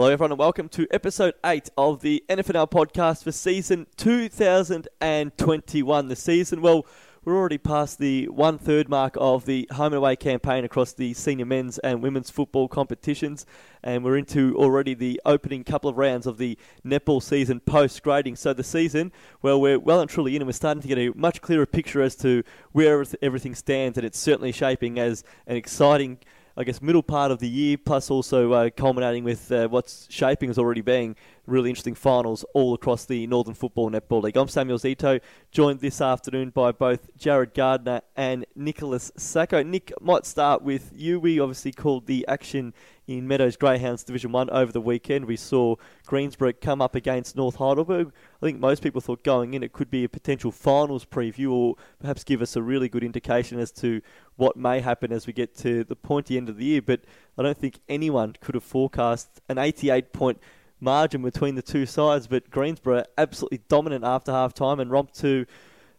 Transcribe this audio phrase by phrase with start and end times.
[0.00, 6.08] Hello, everyone, and welcome to episode 8 of the NFNL podcast for season 2021.
[6.08, 6.86] The season, well,
[7.22, 11.12] we're already past the one third mark of the home and away campaign across the
[11.12, 13.44] senior men's and women's football competitions,
[13.82, 18.36] and we're into already the opening couple of rounds of the netball season post grading.
[18.36, 19.12] So the season,
[19.42, 22.00] well, we're well and truly in, and we're starting to get a much clearer picture
[22.00, 26.20] as to where everything stands, and it's certainly shaping as an exciting
[26.60, 30.50] I guess, middle part of the year, plus also uh, culminating with uh, what's shaping
[30.50, 34.36] as already being really interesting finals all across the Northern Football Netball League.
[34.36, 39.62] I'm Samuel Zito, joined this afternoon by both Jared Gardner and Nicholas Sacco.
[39.62, 41.18] Nick, might start with you.
[41.18, 42.74] We obviously called the action
[43.10, 45.24] in Meadows Greyhounds Division 1 over the weekend.
[45.24, 45.74] We saw
[46.06, 48.12] Greensborough come up against North Heidelberg.
[48.40, 51.74] I think most people thought going in it could be a potential finals preview or
[51.98, 54.00] perhaps give us a really good indication as to
[54.36, 56.82] what may happen as we get to the pointy end of the year.
[56.82, 57.00] But
[57.36, 60.38] I don't think anyone could have forecast an 88 point
[60.78, 62.28] margin between the two sides.
[62.28, 65.46] But Greensborough absolutely dominant after half time and romped to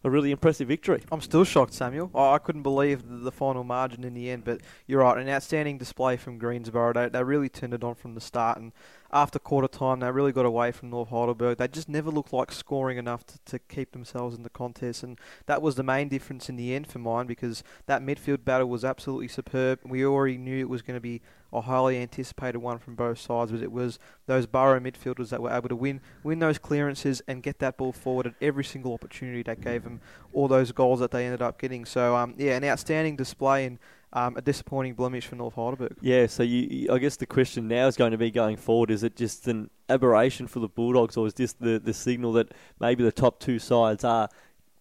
[0.04, 1.04] a really impressive victory.
[1.12, 2.12] I'm still shocked, Samuel.
[2.16, 5.18] I couldn't believe the final margin in the end, but you're right.
[5.18, 6.94] An outstanding display from Greensborough.
[6.94, 8.72] They, they really turned it on from the start, and
[9.14, 11.58] after quarter time, they really got away from North Heidelberg.
[11.58, 15.20] They just never looked like scoring enough to, to keep themselves in the contest, and
[15.46, 18.84] that was the main difference in the end for mine because that midfield battle was
[18.84, 19.80] absolutely superb.
[19.86, 21.22] We already knew it was going to be
[21.54, 25.52] a highly anticipated one from both sides, but it was those Borough midfielders that were
[25.52, 29.44] able to win win those clearances and get that ball forward at every single opportunity
[29.44, 30.02] that gave them
[30.34, 31.86] all those goals that they ended up getting.
[31.86, 33.80] So um, yeah, an outstanding display and
[34.14, 35.98] um, a disappointing blemish for North Heidelberg.
[36.02, 39.04] Yeah, so you, I guess the question now is going to be going forward: is
[39.04, 43.04] it just an aberration for the Bulldogs, or is this the the signal that maybe
[43.04, 44.30] the top two sides are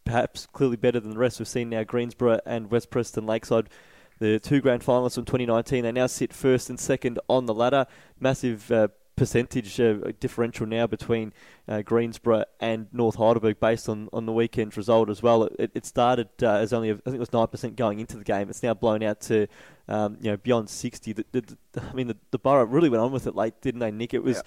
[0.05, 1.39] perhaps clearly better than the rest?
[1.39, 3.69] We've seen now Greensborough and West Preston Lakeside.
[4.21, 7.87] The two grand finalists from 2019, they now sit first and second on the ladder.
[8.21, 11.33] Massive uh, percentage uh, differential now between
[11.67, 15.45] uh, Greensborough and North Heidelberg based on, on the weekend's result as well.
[15.59, 18.51] It, it started uh, as only, I think it was 9% going into the game.
[18.51, 19.47] It's now blown out to
[19.89, 21.15] um, you know beyond 60.
[21.15, 23.81] The, the, the, I mean, the, the Borough really went on with it late, didn't
[23.81, 24.15] they, Nick?
[24.15, 24.43] It was.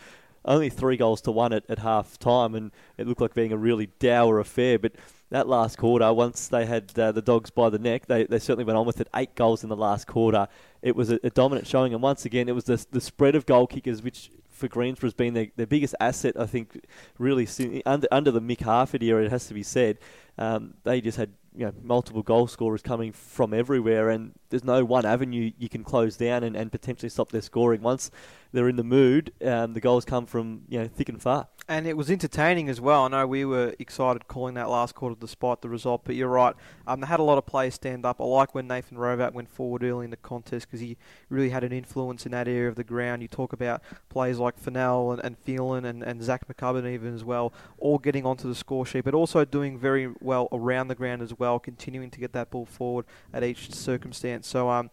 [0.45, 3.57] Only three goals to one at, at half time, and it looked like being a
[3.57, 4.77] really dour affair.
[4.77, 4.91] But
[5.33, 8.63] that last quarter, once they had uh, the dogs by the neck, they, they certainly
[8.63, 9.07] went on with it.
[9.15, 10.47] Eight goals in the last quarter.
[10.83, 13.47] It was a, a dominant showing, and once again, it was the, the spread of
[13.47, 16.85] goal kickers, which for Greensborough has been their, their biggest asset, I think,
[17.17, 17.47] really
[17.83, 19.97] under, under the Mick Harford era, it has to be said.
[20.37, 24.85] Um, they just had you know, multiple goal scorers coming from everywhere, and there's no
[24.85, 27.81] one avenue you can close down and, and potentially stop their scoring.
[27.81, 28.11] Once
[28.51, 31.47] they're in the mood, um, the goals come from you know thick and far.
[31.67, 33.05] And it was entertaining as well.
[33.05, 36.53] I know we were excited calling that last quarter despite the result, but you're right.
[36.85, 38.19] Um, they had a lot of players stand up.
[38.19, 40.97] I like when Nathan Rovat went forward early in the contest because he
[41.29, 43.21] really had an influence in that area of the ground.
[43.21, 47.23] You talk about players like Fennell and, and Phelan and, and Zach McCubbin even as
[47.23, 51.21] well, all getting onto the score sheet, but also doing very well around the ground
[51.21, 54.42] as well, continuing to get that ball forward at each circumstance.
[54.45, 54.89] So um,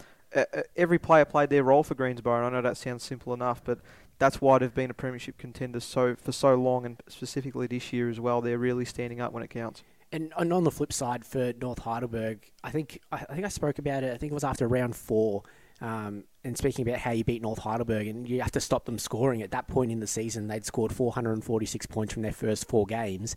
[0.76, 3.80] every player played their role for Greensborough, And I know that sounds simple enough, but
[4.18, 8.08] that's why they've been a premiership contender so for so long, and specifically this year
[8.08, 8.40] as well.
[8.40, 9.82] They're really standing up when it counts.
[10.12, 14.02] And on the flip side for North Heidelberg, I think I think I spoke about
[14.02, 14.12] it.
[14.12, 15.44] I think it was after round four,
[15.80, 18.98] um, and speaking about how you beat North Heidelberg, and you have to stop them
[18.98, 19.40] scoring.
[19.40, 23.36] At that point in the season, they'd scored 446 points from their first four games.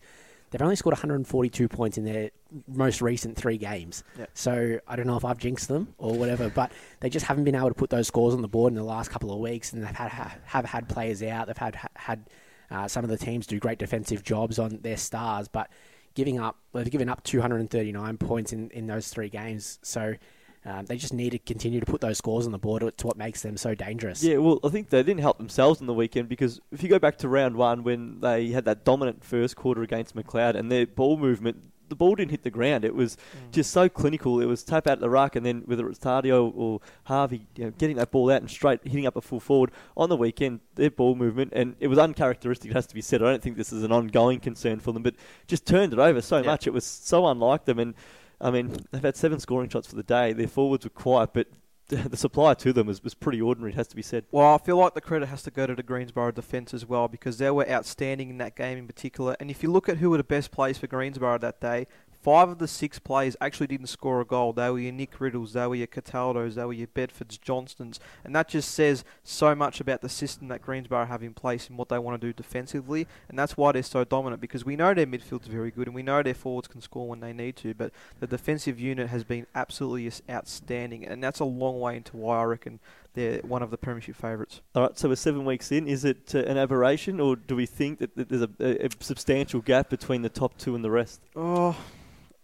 [0.53, 2.29] They've only scored 142 points in their
[2.67, 4.03] most recent three games.
[4.19, 4.29] Yep.
[4.35, 7.55] So I don't know if I've jinxed them or whatever, but they just haven't been
[7.55, 9.83] able to put those scores on the board in the last couple of weeks, and
[9.83, 10.11] they've had
[10.45, 11.47] have had players out.
[11.47, 12.29] They've had had
[12.69, 15.71] uh, some of the teams do great defensive jobs on their stars, but
[16.13, 19.79] giving up they've given up 239 points in, in those three games.
[19.81, 20.13] So
[20.65, 22.83] um, they just need to continue to put those scores on the board.
[22.83, 24.23] It's what makes them so dangerous.
[24.23, 26.99] Yeah, well, I think they didn't help themselves on the weekend because if you go
[26.99, 30.87] back to round one when they had that dominant first quarter against Macleod and their
[30.87, 32.85] ball movement, the ball didn't hit the ground.
[32.85, 33.51] It was mm.
[33.51, 34.39] just so clinical.
[34.39, 37.65] It was tap out the ruck, and then whether it was Tardio or Harvey, you
[37.65, 40.61] know, getting that ball out and straight hitting up a full forward on the weekend,
[40.75, 42.71] their ball movement, and it was uncharacteristic.
[42.71, 43.21] It has to be said.
[43.21, 45.15] I don't think this is an ongoing concern for them, but
[45.47, 46.67] just turned it over so much.
[46.67, 47.93] It was so unlike them, and
[48.41, 50.33] I mean, they've had seven scoring shots for the day.
[50.33, 51.47] Their forwards were quiet, but
[51.87, 54.25] the supply to them was, was pretty ordinary, it has to be said.
[54.31, 57.07] Well, I feel like the credit has to go to the Greensborough defence as well
[57.07, 59.35] because they were outstanding in that game in particular.
[59.39, 61.87] And if you look at who were the best players for Greensborough that day,
[62.23, 64.53] Five of the six players actually didn't score a goal.
[64.53, 68.33] They were your Nick Riddles, they were your Cataldos, they were your Bedfords, Johnstons, and
[68.33, 71.89] that just says so much about the system that Greensborough have in place and what
[71.89, 75.05] they want to do defensively, and that's why they're so dominant because we know their
[75.05, 77.91] midfield's very good and we know their forwards can score when they need to, but
[78.21, 82.45] the defensive unit has been absolutely outstanding, and that's a long way into why I
[82.45, 82.79] reckon
[83.15, 84.61] they're one of the premiership favourites.
[84.75, 85.87] All right, so we're seven weeks in.
[85.87, 89.59] Is it uh, an aberration, or do we think that, that there's a, a, substantial
[89.59, 91.21] gap between the top two and the rest?
[91.35, 91.75] Oh,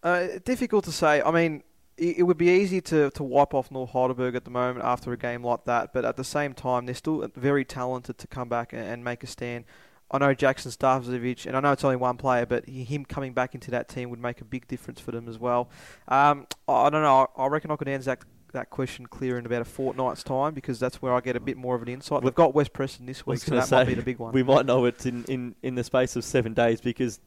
[0.03, 1.21] uh, difficult to say.
[1.21, 1.63] I mean,
[1.97, 5.11] it, it would be easy to, to wipe off North Heidelberg at the moment after
[5.11, 8.49] a game like that, but at the same time, they're still very talented to come
[8.49, 9.65] back and, and make a stand.
[10.11, 13.53] I know Jackson Starcevic, and I know it's only one player, but him coming back
[13.53, 15.69] into that team would make a big difference for them as well.
[16.07, 17.27] Um, I don't know.
[17.37, 18.23] I reckon I could answer that,
[18.53, 21.57] that question clear in about a fortnight's time because that's where I get a bit
[21.57, 22.23] more of an insight.
[22.23, 24.33] They've got West Preston this week, so that say, might be the big one.
[24.33, 27.19] We might know it in, in, in the space of seven days because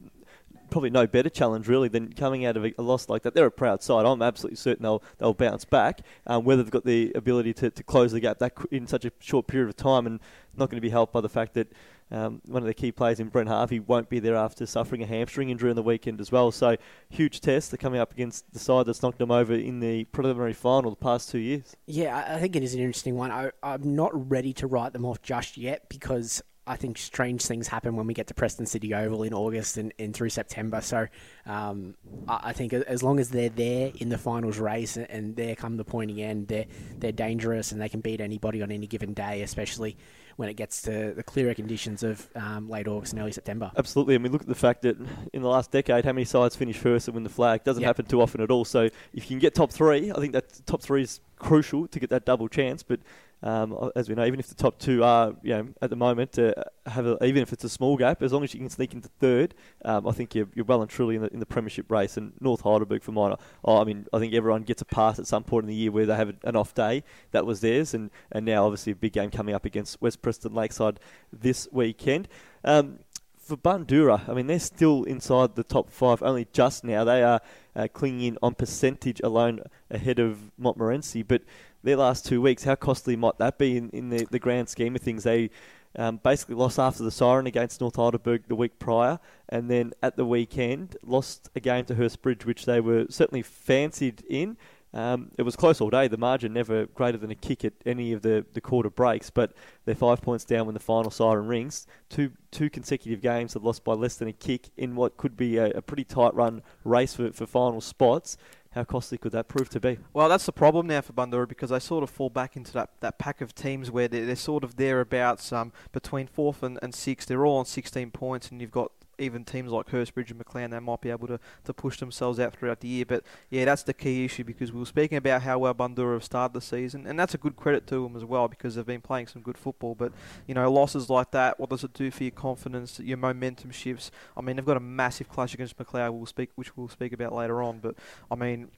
[0.69, 3.33] probably no better challenge really than coming out of a, loss like that.
[3.33, 4.05] They're a proud side.
[4.05, 6.01] I'm absolutely certain they'll they'll bounce back.
[6.27, 9.11] Um, whether they've got the ability to, to close the gap that in such a
[9.19, 10.19] short period of time, and
[10.55, 11.71] not going to be helped by the fact that
[12.11, 15.05] um, one of the key players in Brent Harvey won't be there after suffering a
[15.05, 16.51] hamstring injury on the weekend as well.
[16.51, 16.77] So
[17.09, 17.71] huge test.
[17.71, 20.95] They're coming up against the side that's knocked them over in the preliminary final the
[20.95, 21.75] past two years.
[21.87, 23.31] Yeah, I think it is an interesting one.
[23.31, 27.67] I, I'm not ready to write them off just yet because I think strange things
[27.67, 30.79] happen when we get to Preston City Oval in August and, and through September.
[30.81, 31.07] So
[31.45, 31.95] um,
[32.27, 35.55] I, I, think as long as they're there in the finals race and, and they're
[35.55, 36.65] come the pointy end, they're
[36.97, 39.97] they're dangerous and they can beat anybody on any given day, especially
[40.35, 43.71] when it gets to the clearer conditions of um, late August and early September.
[43.77, 44.97] Absolutely, and we look at the fact that
[45.33, 47.89] in the last decade, how many sides finish first and win the flag doesn't yep.
[47.89, 48.65] happen too often at all.
[48.65, 48.83] So
[49.13, 52.09] if you can get top three, I think that top three is crucial to get
[52.09, 52.83] that double chance.
[52.83, 53.01] But
[53.43, 56.39] um, as we know, even if the top two are, you know, at the moment,
[56.39, 56.53] uh,
[56.85, 59.09] have a, even if it's a small gap, as long as you can sneak into
[59.19, 59.53] third,
[59.83, 62.15] um, I think you're, you're well and truly in the, in the premiership race.
[62.15, 63.35] And North Heidelberg for mine,
[63.65, 65.91] oh, I mean, I think everyone gets a pass at some point in the year
[65.91, 67.03] where they have an off day.
[67.31, 70.53] That was theirs, and, and now obviously a big game coming up against West Preston
[70.53, 70.99] Lakeside
[71.31, 72.29] this weekend.
[72.63, 72.99] Um,
[73.43, 77.03] for Bundoora, I mean, they're still inside the top five only just now.
[77.03, 77.41] They are
[77.75, 79.61] uh, clinging on percentage alone
[79.91, 81.41] ahead of Montmorency, but
[81.83, 84.95] their last two weeks, how costly might that be in, in the, the grand scheme
[84.95, 85.23] of things?
[85.23, 85.49] They
[85.97, 89.19] um, basically lost after the siren against North Heidelberg the week prior,
[89.49, 94.23] and then at the weekend lost a game to Hurstbridge, which they were certainly fancied
[94.29, 94.57] in.
[94.93, 96.07] Um, it was close all day.
[96.07, 99.53] The margin never greater than a kick at any of the, the quarter breaks, but
[99.85, 101.87] they're five points down when the final siren rings.
[102.09, 105.57] Two two consecutive games have lost by less than a kick in what could be
[105.57, 108.37] a, a pretty tight run race for, for final spots.
[108.73, 109.99] How costly could that prove to be?
[110.13, 112.89] Well, that's the problem now for Bundoora because they sort of fall back into that,
[113.01, 116.93] that pack of teams where they're, they're sort of thereabouts um, between fourth and, and
[116.95, 117.27] sixth.
[117.27, 120.79] They're all on 16 points, and you've got even teams like Hurstbridge and Maclean, they
[120.79, 123.05] might be able to, to push themselves out throughout the year.
[123.05, 126.23] But yeah, that's the key issue because we were speaking about how well Bundoora have
[126.23, 129.01] started the season, and that's a good credit to them as well because they've been
[129.01, 129.95] playing some good football.
[129.95, 130.13] But
[130.47, 132.99] you know, losses like that, what does it do for your confidence?
[132.99, 134.11] Your momentum shifts.
[134.35, 137.33] I mean, they've got a massive clash against Macleod, we'll speak, which we'll speak about
[137.33, 137.79] later on.
[137.79, 137.95] But
[138.31, 138.69] I mean,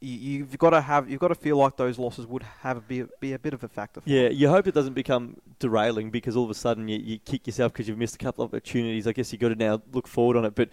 [0.00, 3.00] you, have got to have you've got to feel like those losses would have be,
[3.00, 4.02] a, be a bit of a factor.
[4.04, 7.46] yeah, you hope it doesn't become derailing because all of a sudden you, you kick
[7.46, 9.06] yourself because you've missed a couple of opportunities.
[9.06, 10.68] I guess you've got to now look forward on it, but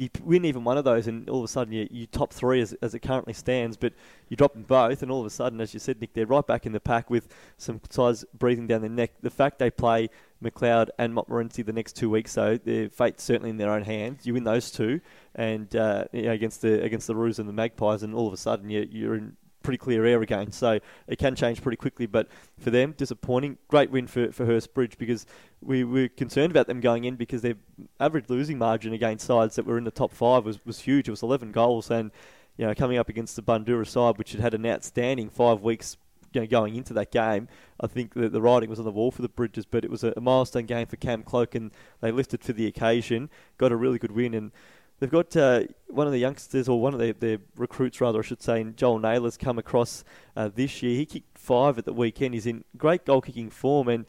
[0.00, 2.62] you win even one of those, and all of a sudden you, you top three
[2.62, 3.92] as, as it currently stands, but
[4.30, 6.46] you drop them both, and all of a sudden, as you said, Nick, they're right
[6.46, 9.12] back in the pack with some sides breathing down their neck.
[9.20, 10.08] The fact they play
[10.40, 14.24] Macleod and Montmorency the next two weeks, so their fate's certainly in their own hands.
[14.24, 15.02] You win those two,
[15.34, 18.32] and uh, you know, against the against the Roos and the Magpies, and all of
[18.32, 20.52] a sudden you, you're in pretty clear air again.
[20.52, 22.06] So it can change pretty quickly.
[22.06, 23.58] But for them, disappointing.
[23.68, 25.26] Great win for, for Hurstbridge because
[25.60, 27.54] we were concerned about them going in because their
[27.98, 31.08] average losing margin against sides that were in the top five was, was huge.
[31.08, 31.90] It was 11 goals.
[31.90, 32.10] And,
[32.56, 35.96] you know, coming up against the Bundoora side, which had had an outstanding five weeks
[36.32, 37.48] you know, going into that game,
[37.80, 40.04] I think the, the writing was on the wall for the Bridges, but it was
[40.04, 43.98] a, milestone game for Cam Cloke, and they lifted for the occasion, got a really
[43.98, 44.52] good win, and
[45.00, 48.22] They've got uh, one of the youngsters, or one of their, their recruits, rather, I
[48.22, 50.04] should say, Joel Naylor's come across
[50.36, 50.94] uh, this year.
[50.94, 52.34] He kicked five at the weekend.
[52.34, 54.04] He's in great goal kicking form, and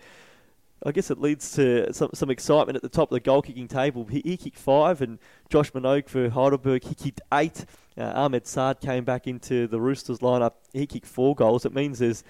[0.85, 3.69] I guess it leads to some, some excitement at the top of the goal kicking
[3.69, 4.05] table.
[4.05, 5.17] He, he kicked five, and
[5.49, 7.65] Josh Minogue for Heidelberg, he kicked eight.
[7.97, 10.55] Uh, Ahmed Saad came back into the Roosters lineup.
[10.73, 11.65] He kicked four goals.
[11.65, 12.25] It means there's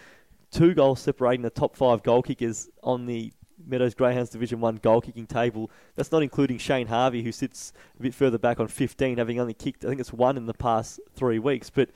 [0.52, 3.34] two goals separating the top five goal kickers on the
[3.66, 5.72] Meadows Greyhounds Division 1 goal kicking table.
[5.96, 9.54] That's not including Shane Harvey, who sits a bit further back on 15, having only
[9.54, 11.70] kicked, I think it's one in the past three weeks.
[11.70, 11.90] But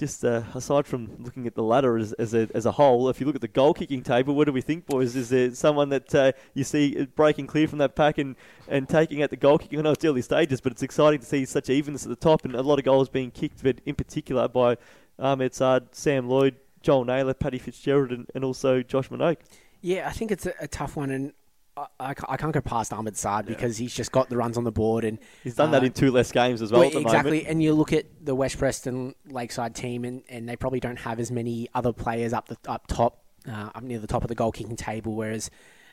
[0.00, 3.20] just uh, aside from looking at the ladder as, as, a, as a whole, if
[3.20, 5.14] you look at the goal kicking table, what do we think, boys?
[5.14, 8.34] Is there someone that uh, you see breaking clear from that pack and,
[8.66, 9.78] and taking out the goal kicking?
[9.78, 12.46] I know it's early stages, but it's exciting to see such evenness at the top
[12.46, 14.78] and a lot of goals being kicked, but in particular by
[15.18, 19.36] Ahmed Saad, Sam Lloyd, Joel Naylor, Paddy Fitzgerald, and, and also Josh Minogue.
[19.80, 21.32] Yeah, I think it's a, a tough one, and
[21.76, 23.54] I, I, I, can't go past Ahmed Saad yeah.
[23.54, 25.92] because he's just got the runs on the board, and he's done uh, that in
[25.92, 26.82] two less games as well.
[26.82, 27.48] well exactly, moment.
[27.48, 31.18] and you look at the West Preston Lakeside team, and, and they probably don't have
[31.18, 34.34] as many other players up the up top uh, up near the top of the
[34.34, 35.50] goal kicking table, whereas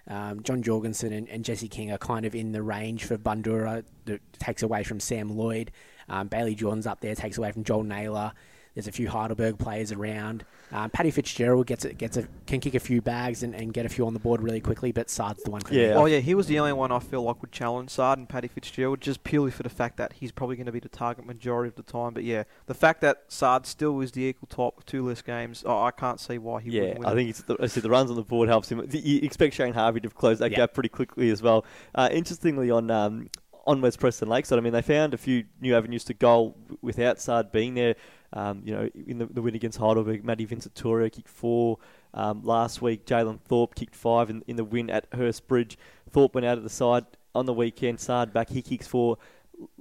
[0.07, 3.83] um, John Jorgensen and, and, Jesse King are kind of in the range for Bundoora.
[4.05, 5.71] That takes away from Sam Lloyd.
[6.07, 8.31] Um, Bailey Johns up there takes away from Joel Naylor.
[8.77, 10.45] There's a few Heidelberg players around.
[10.71, 13.87] Um, Paddy Fitzgerald gets a, gets a, can kick a few bags and, and get
[13.87, 15.87] a few on the board really quickly, but Saad's the one for yeah.
[15.87, 15.95] me.
[15.95, 18.47] Well, yeah, he was the only one I feel like would challenge Saad and Paddy
[18.47, 21.69] Fitzgerald, just purely for the fact that he's probably going to be the target majority
[21.69, 22.13] of the time.
[22.13, 25.81] But yeah, the fact that Saad still is the equal top two list games, oh,
[25.81, 27.89] I can't see why he yeah, wouldn't win I think it's the, I see the
[27.89, 28.87] runs on the board helps him.
[28.91, 30.57] You expect Shane Harvey to close that yeah.
[30.57, 31.65] gap pretty quickly as well.
[31.95, 33.31] Uh, interestingly, on um,
[33.67, 37.19] on West Preston Lakeside, I mean, they found a few new avenues to goal without
[37.19, 37.95] Saad being there.
[38.33, 41.77] Um, you know, in the, the, win against Heidelberg, Matty Vincent-Torio kicked four.
[42.13, 45.77] Um, last week, Jalen Thorpe kicked five in, in the win at Hurstbridge.
[46.09, 47.99] Thorpe went out of the side on the weekend.
[47.99, 49.17] Saad back, he kicks four.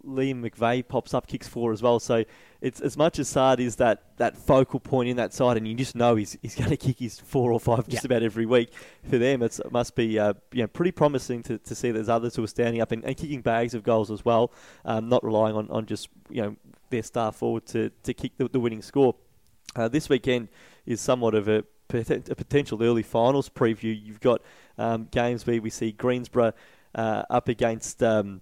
[0.07, 1.99] Liam McVeigh pops up, kicks four as well.
[1.99, 2.25] So
[2.61, 5.75] it's as much as Saad is that, that focal point in that side, and you
[5.75, 8.09] just know he's, he's going to kick his four or five just yeah.
[8.09, 8.73] about every week.
[9.09, 12.37] For them, it must be uh, you know, pretty promising to, to see there's others
[12.37, 14.53] who are standing up and, and kicking bags of goals as well,
[14.85, 16.57] um, not relying on, on just you know
[16.91, 19.15] their star forward to, to kick the, the winning score.
[19.75, 20.49] Uh, this weekend
[20.87, 23.99] is somewhat of a, a, potential early finals preview.
[24.01, 24.41] You've got
[24.79, 26.53] um, games where we see Greensborough
[26.95, 28.03] uh, up against.
[28.03, 28.41] Um,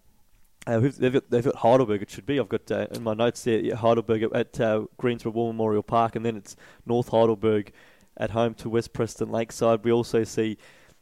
[0.66, 2.40] uh, they've, got, they've got Heidelberg, it should be.
[2.40, 6.24] I've got uh, in my notes there Heidelberg at, uh, Greensborough War Memorial Park, and
[6.24, 6.56] then it's
[6.86, 7.72] North Heidelberg
[8.16, 9.84] at home to West Preston Lakeside.
[9.84, 10.56] We also see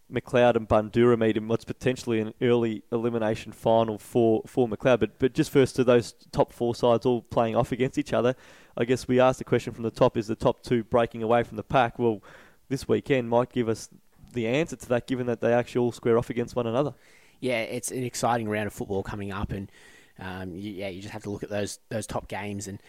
[0.09, 4.99] Macleod and Bundoora meet in what's potentially an early elimination final for, for Macleod.
[4.99, 8.35] But, but just first to those top four sides all playing off against each other,
[8.77, 11.45] I guess we asked the question from the top is the top two breaking away
[11.45, 11.99] from the pack?
[11.99, 12.21] Well,
[12.69, 13.89] this weekend might give us
[14.33, 16.95] the answer to that, given that they actually all square off against one another
[17.43, 19.71] yeah, it's an exciting round of football coming up, and
[20.19, 22.81] um, you, yeah, you just have to look at those those top games and.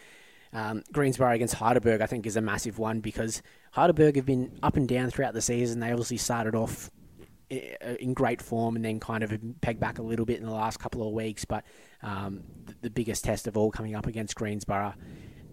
[0.56, 3.42] Um, Greensborough against Heidelberg, I think, is a massive one because
[3.72, 5.80] Heidelberg have been up and down throughout the season.
[5.80, 6.92] They obviously started off
[7.50, 10.80] in great form and then kind of pegged back a little bit in the last
[10.80, 11.44] couple of weeks.
[11.44, 11.64] But
[12.04, 12.44] um,
[12.82, 14.94] the biggest test of all coming up against Greensborough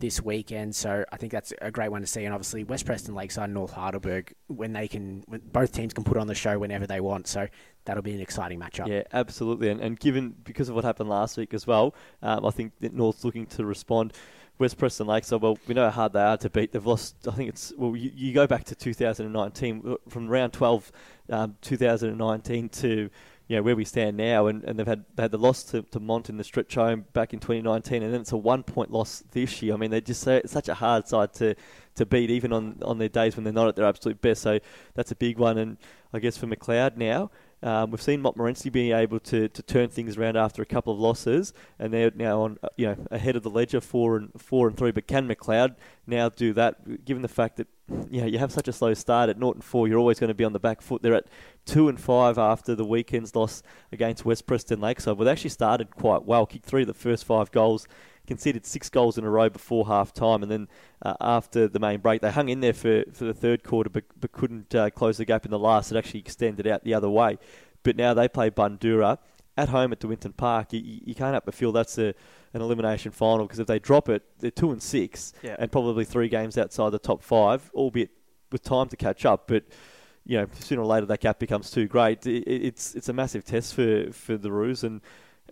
[0.00, 0.74] this weekend.
[0.74, 2.24] So I think that's a great one to see.
[2.24, 6.16] And obviously West Preston Lakeside, North Heidelberg, when they can, when both teams can put
[6.16, 7.28] on the show whenever they want.
[7.28, 7.46] So
[7.84, 8.88] that'll be an exciting matchup.
[8.88, 9.68] Yeah, absolutely.
[9.68, 12.92] And, and given because of what happened last week as well, um, I think that
[12.92, 14.14] North's looking to respond.
[14.58, 16.72] West Preston Lakeside, well, we know how hard they are to beat.
[16.72, 20.92] They've lost, I think it's, well, you, you go back to 2019, from round 12,
[21.30, 23.08] um, 2019 to
[23.50, 25.82] you know, where we stand now, and, and they've had they had the loss to,
[25.82, 28.92] to Mont in the stretch home back in 2019, and then it's a one point
[28.92, 29.74] loss this year.
[29.74, 31.56] I mean, they're just it's such a hard side to,
[31.96, 34.42] to beat, even on, on their days when they're not at their absolute best.
[34.42, 34.60] So
[34.94, 35.78] that's a big one, and
[36.12, 37.32] I guess for Macleod now.
[37.60, 41.00] Um, we've seen Montmorency being able to, to turn things around after a couple of
[41.00, 44.76] losses, and they're now on you know ahead of the ledger, four and four and
[44.76, 44.92] three.
[44.92, 45.74] But can Macleod
[46.06, 47.04] now do that?
[47.04, 47.66] Given the fact that
[48.10, 50.34] you know, you have such a slow start at Norton four, you're always going to
[50.34, 51.02] be on the back foot.
[51.02, 51.26] They're at
[51.64, 55.16] two and five after the weekend's loss against West Preston Lakeside.
[55.16, 57.86] Well, they actually started quite well, kicked three of the first five goals,
[58.26, 60.68] conceded six goals in a row before half time, and then
[61.02, 64.04] uh, after the main break, they hung in there for, for the third quarter, but,
[64.18, 65.90] but couldn't uh, close the gap in the last.
[65.90, 67.38] It actually extended out the other way.
[67.82, 69.18] But now they play Bundoora
[69.56, 70.72] at home at DeWinton Park.
[70.72, 72.14] You, you can't help but feel that's a
[72.52, 75.56] an elimination final because if they drop it, they're two and six, yeah.
[75.58, 78.10] and probably three games outside the top five, albeit
[78.50, 79.46] with time to catch up.
[79.46, 79.64] But
[80.24, 82.26] you know, sooner or later that gap becomes too great.
[82.26, 85.00] It, it's it's a massive test for for the Roos and.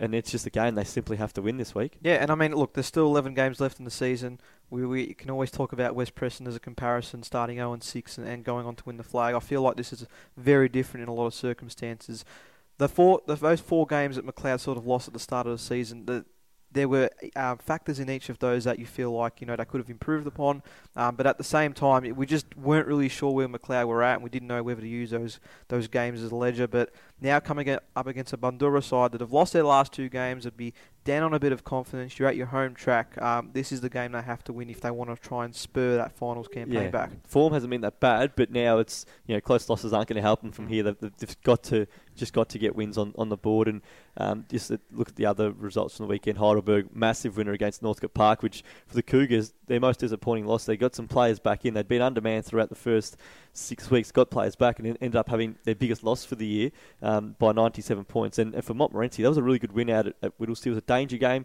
[0.00, 1.98] And it's just a game they simply have to win this week.
[2.00, 4.38] Yeah, and I mean, look, there's still 11 games left in the season.
[4.70, 8.16] We, we can always talk about West Preston as a comparison, starting 0 and 6
[8.16, 9.34] and, and going on to win the flag.
[9.34, 12.24] I feel like this is very different in a lot of circumstances.
[12.76, 15.52] The four, the, those four games that Macleod sort of lost at the start of
[15.52, 16.24] the season, the,
[16.72, 19.64] there were uh, factors in each of those that you feel like you know they
[19.64, 20.62] could have improved upon,
[20.96, 24.14] um, but at the same time we just weren't really sure where Macleod were at,
[24.14, 26.66] and we didn't know whether to use those those games as a ledger.
[26.66, 30.44] But now coming up against a Bundoora side that have lost their last two games,
[30.44, 30.72] would be
[31.04, 32.18] down on a bit of confidence.
[32.18, 33.20] You're at your home track.
[33.20, 35.54] Um, this is the game they have to win if they want to try and
[35.54, 36.90] spur that finals campaign yeah.
[36.90, 37.10] back.
[37.26, 40.22] Form hasn't been that bad, but now it's you know close losses aren't going to
[40.22, 40.82] help them from here.
[40.82, 43.80] They've, they've got to just got to get wins on, on the board and
[44.16, 46.36] um, just look at the other results from the weekend.
[46.36, 50.64] Heidelberg massive winner against Northcote Park, which for the Cougars their most disappointing loss.
[50.64, 51.74] They got some players back in.
[51.74, 53.16] They'd been undermanned throughout the first
[53.52, 56.70] six weeks, got players back, and ended up having their biggest loss for the year
[57.02, 57.07] um,
[57.38, 58.38] by 97 points.
[58.38, 60.66] And, and, for Montmorency, that was a really good win out at, at Whittlesea.
[60.66, 61.44] It was a danger game.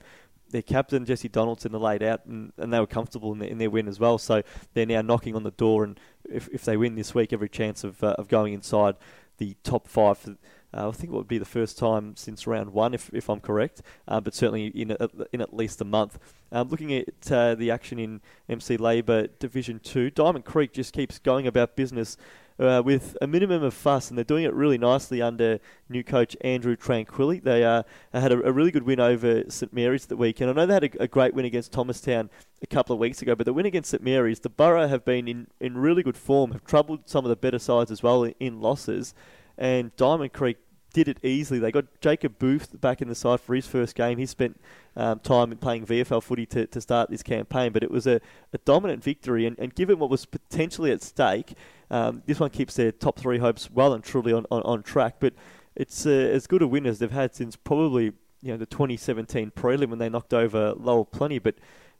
[0.50, 3.58] Their captain, Jesse Donaldson, the laid out, and, and they were comfortable in their, in
[3.58, 4.18] their win as well.
[4.18, 4.44] So
[4.74, 7.84] they're now knocking on the door, and if, if they win this week, every chance
[7.84, 8.96] of, uh, of going inside
[9.38, 10.36] the top five for,
[10.74, 13.82] I think it would be the first time since round one, if, if I'm correct,
[14.08, 16.20] uh, but certainly in a, in at least a month.
[16.52, 21.20] Um, looking at uh, the action in MC Labour Division Two, Diamond Creek just keeps
[21.20, 22.18] going about business
[22.60, 26.36] uh, with a minimum of fuss, and they're doing it really nicely under new coach
[26.42, 27.42] Andrew Tranquilli.
[27.42, 30.50] They uh, had a, a, really good win over St Mary's the weekend.
[30.50, 32.30] I know they had a, a, great win against Thomastown
[32.62, 35.28] a couple of weeks ago, but the win against St Mary's, the Borough have been
[35.28, 38.36] in, in really good form, have troubled some of the better sides as well in,
[38.40, 39.14] in losses,
[39.58, 40.58] and Diamond Creek
[40.94, 41.60] did it easily.
[41.60, 44.20] They got Jacob Booth back in the side for his first game.
[44.20, 44.62] He spent
[44.96, 48.22] um, time playing VFL footy to, to start this campaign, but it was a,
[48.54, 49.46] a dominant victory.
[49.46, 51.56] And, and given what was potentially at stake,
[51.90, 55.16] um, this one keeps their top three hopes well and truly on, on, on track.
[55.20, 55.34] But
[55.76, 59.52] it's uh, as good a win as they've had since probably you know the 2017
[59.52, 61.40] prelim when they knocked over Lower Plenty.
[61.40, 61.56] But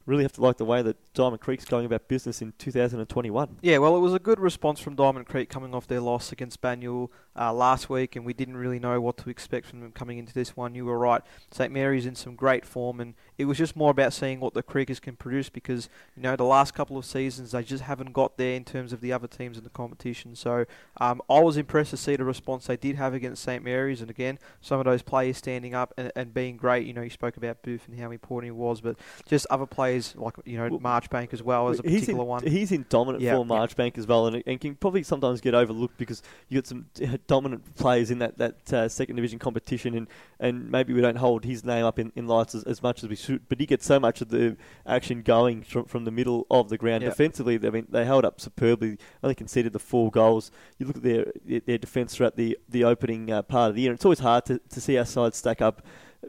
[0.06, 3.58] really have to like the way that Diamond Creek's going about business in 2021.
[3.62, 6.62] Yeah, well, it was a good response from Diamond Creek coming off their loss against
[6.62, 10.18] Banyule uh, last week, and we didn't really know what to expect from them coming
[10.18, 10.76] into this one.
[10.76, 11.22] You were right.
[11.52, 14.64] St Mary's in some great form, and it was just more about seeing what the
[14.64, 18.38] Creekers can produce because, you know, the last couple of seasons they just haven't got
[18.38, 20.36] there in terms of the other teams in the competition.
[20.36, 20.66] So
[21.02, 24.10] um, I was impressed to see the response they did have against St Mary's, and
[24.10, 26.86] again, some of those players standing up and, and being great.
[26.86, 30.16] You know, you spoke about Booth and how important he was, but just other players
[30.16, 32.46] like, you know, well, Marchbank as well as a particular in, one.
[32.46, 33.36] He's in dominant yep.
[33.36, 36.86] form, Marchbank as well, and, and can probably sometimes get overlooked because you got some
[37.28, 40.08] dominant players in that, that uh, second division competition, and,
[40.40, 43.10] and maybe we don't hold his name up in, in lights as, as much as
[43.10, 43.50] we should.
[43.50, 46.78] But he gets so much of the action going from, from the middle of the
[46.78, 47.04] ground.
[47.04, 47.12] Yep.
[47.12, 48.98] Defensively, I mean, they held up superbly.
[49.24, 50.52] Only conceded the four goals.
[50.78, 51.32] You look at their
[51.66, 53.94] their defence throughout the the opening uh, part of the year.
[53.94, 55.86] It's always hard to, to see our side stack up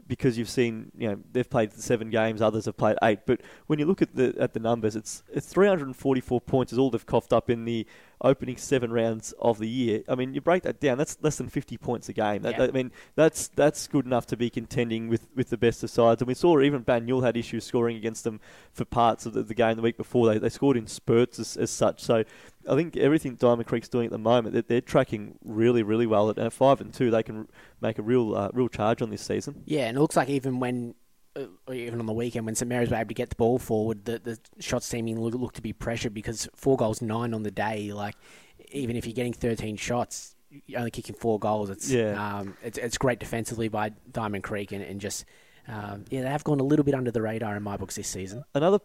[0.07, 3.19] because you've seen, you know, they've played seven games, others have played eight.
[3.25, 6.89] But when you look at the at the numbers, it's it's 344 points is all
[6.89, 7.85] they've coughed up in the
[8.21, 10.03] opening seven rounds of the year.
[10.07, 12.41] I mean, you break that down, that's less than 50 points a game.
[12.43, 12.65] That, yeah.
[12.65, 16.21] I mean, that's that's good enough to be contending with, with the best of sides.
[16.21, 18.39] And we saw even Banyule had issues scoring against them
[18.71, 20.27] for parts of the, the game the week before.
[20.27, 22.01] They, they scored in spurts as, as such.
[22.01, 22.23] So
[22.69, 26.29] I think everything Diamond Creek's doing at the moment, they're, they're tracking really, really well.
[26.29, 27.47] At five and two, they can
[27.81, 29.63] make a real, uh, real charge on this season.
[29.65, 30.95] Yeah, and it looks like even when
[31.35, 34.05] uh, even on the weekend when St Mary's were able to get the ball forward,
[34.05, 37.51] the, the shots seeming look, look to be pressured because four goals, nine on the
[37.51, 37.91] day.
[37.91, 38.15] Like
[38.71, 40.35] even if you're getting 13 shots,
[40.67, 41.69] you're only kicking four goals.
[41.69, 42.39] It's yeah.
[42.39, 45.25] Um, it's, it's great defensively by Diamond Creek and, and just
[45.67, 48.07] um, yeah, they have gone a little bit under the radar in my books this
[48.07, 48.43] season.
[48.53, 48.79] Another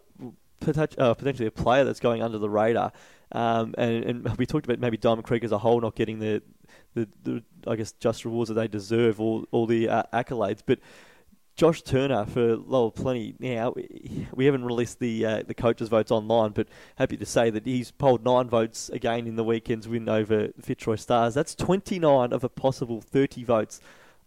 [0.67, 2.93] uh, potentially a player that's going under the radar,
[3.33, 6.43] um, and, and, we talked about maybe Diamond Creek as a whole not getting the,
[6.95, 10.79] the, the I guess just rewards that they deserve, all all the uh, accolades, but
[11.57, 13.35] Josh Turner for Lower Plenty.
[13.39, 13.75] Now
[14.35, 17.91] we haven't released the uh, the coaches' votes online, but happy to say that he's
[17.91, 21.35] polled nine votes again in the weekend's win over Fitzroy Stars.
[21.35, 23.81] That's 29 of a possible 30 votes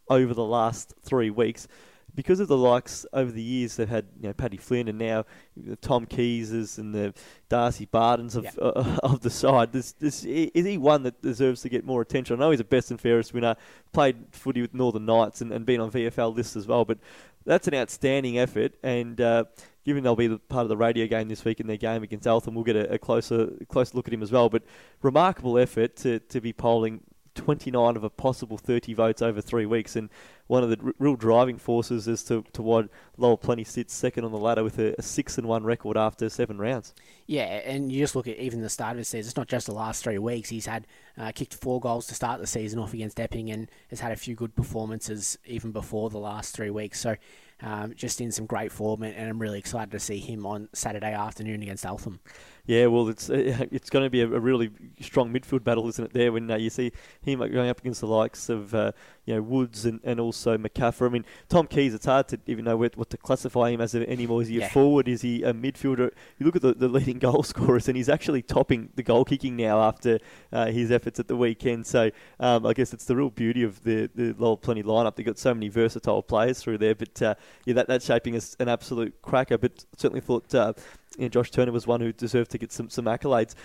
[0.09, 1.67] over the last three weeks.
[2.15, 5.25] Because of the likes over the years, they've had you know, Paddy Flynn and now
[5.57, 7.13] the Tom Keyses and the
[7.49, 9.71] Darcy Bardens of uh, of the side.
[9.71, 12.35] This, this is he one that deserves to get more attention.
[12.35, 13.55] I know he's a best and fairest winner,
[13.93, 16.85] played footy with Northern Knights and, and been on VFL lists as well.
[16.85, 16.99] But
[17.45, 19.45] that's an outstanding effort, and uh,
[19.83, 22.55] given they'll be part of the radio game this week in their game against Eltham,
[22.55, 24.49] we'll get a, a closer closer look at him as well.
[24.49, 24.63] But
[25.01, 27.01] remarkable effort to, to be polling
[27.35, 30.09] 29 of a possible 30 votes over three weeks, and
[30.47, 32.83] one of the r- real driving forces as to, to why
[33.17, 36.29] Lower Plenty sits second on the ladder with a, a, six and one record after
[36.29, 36.93] seven rounds.
[37.27, 39.29] Yeah, and you just look at even the start of the season.
[39.29, 40.49] It's not just the last three weeks.
[40.49, 40.85] He's had
[41.17, 44.17] uh, kicked four goals to start the season off against Epping, and has had a
[44.17, 46.99] few good performances even before the last three weeks.
[46.99, 47.15] So.
[47.61, 51.13] Um, just in some great form, and I'm really excited to see him on Saturday
[51.13, 52.19] afternoon against Eltham.
[52.65, 54.71] Yeah, well, it's uh, it's going to be a, a, really
[55.01, 56.13] strong midfield battle, isn't it?
[56.13, 58.93] There when uh, you see him going up against the likes of uh,
[59.25, 61.07] you know Woods and, and also McCaffrey.
[61.07, 61.93] I mean, Tom Keys.
[61.93, 64.41] It's hard to even know what, what to classify him as anymore.
[64.41, 64.67] Is he yeah.
[64.67, 65.09] a forward?
[65.09, 66.09] Is he a midfielder?
[66.39, 69.57] You look at the, the leading goal scorers, and he's actually topping the goal kicking
[69.57, 70.19] now after
[70.53, 71.85] uh, his efforts at the weekend.
[71.85, 75.17] So um, I guess it's the real beauty of the the Lower Plenty lineup.
[75.17, 78.55] They've got so many versatile players through there, but uh, yeah, that that's shaping as
[78.61, 79.57] an absolute cracker.
[79.57, 80.71] But certainly thought uh,
[81.17, 83.55] you know, Josh Turner was one who deserved to get some, some accolades.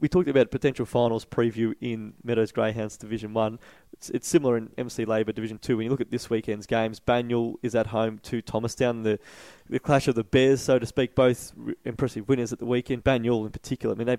[0.00, 3.58] We talked about potential finals preview in Meadows Greyhounds Division 1.
[3.94, 5.78] It's, it's similar in MC Labour Division 2.
[5.78, 9.18] When you look at this weekend's games, Banyule is at home to Thomastown, the,
[9.68, 11.52] the clash of the Bears, so to speak, both
[11.86, 13.02] impressive winners at the weekend.
[13.02, 14.18] Banyule in particular, I mean, they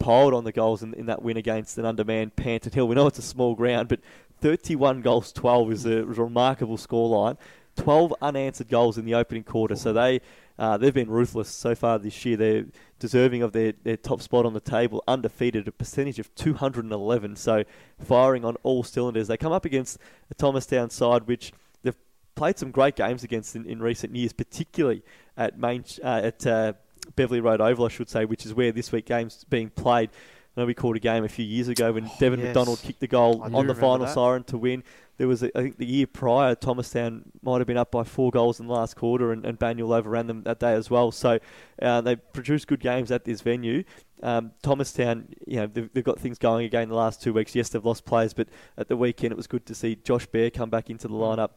[0.00, 2.88] piled on the goals in, in that win against an undermanned Panton Hill.
[2.88, 4.00] We know it's a small ground, but
[4.40, 7.38] 31 goals 12 is a, is a remarkable scoreline
[7.76, 9.76] 12 unanswered goals in the opening quarter.
[9.76, 10.20] So they
[10.58, 12.36] uh, they've been ruthless so far this year.
[12.36, 12.66] They're
[12.98, 17.36] deserving of their, their top spot on the table, undefeated, a percentage of 211.
[17.36, 17.64] So
[17.98, 19.28] firing on all cylinders.
[19.28, 19.98] They come up against
[20.30, 21.96] a Thomastown side which they've
[22.36, 25.02] played some great games against in, in recent years, particularly
[25.36, 26.72] at main uh, at uh,
[27.16, 30.10] Beverley Road Oval, I should say, which is where this week game's being played.
[30.56, 32.46] I know we called a game a few years ago when Oh, Devon yes.
[32.46, 34.14] McDonald kicked the goal I on the final that.
[34.14, 34.84] siren to win.
[35.16, 38.30] There was, a, I think, the year prior, Thomastown might have been up by four
[38.32, 41.12] goals in the last quarter, and, and Banyule overran them that day as well.
[41.12, 41.38] So
[41.80, 43.84] uh, they produced good games at this venue.
[44.22, 47.54] Um, Thomastown, you know, they've, they've got things going again the last two weeks.
[47.54, 50.50] Yes, they've lost players, but at the weekend it was good to see Josh Bear
[50.50, 51.50] come back into the lineup.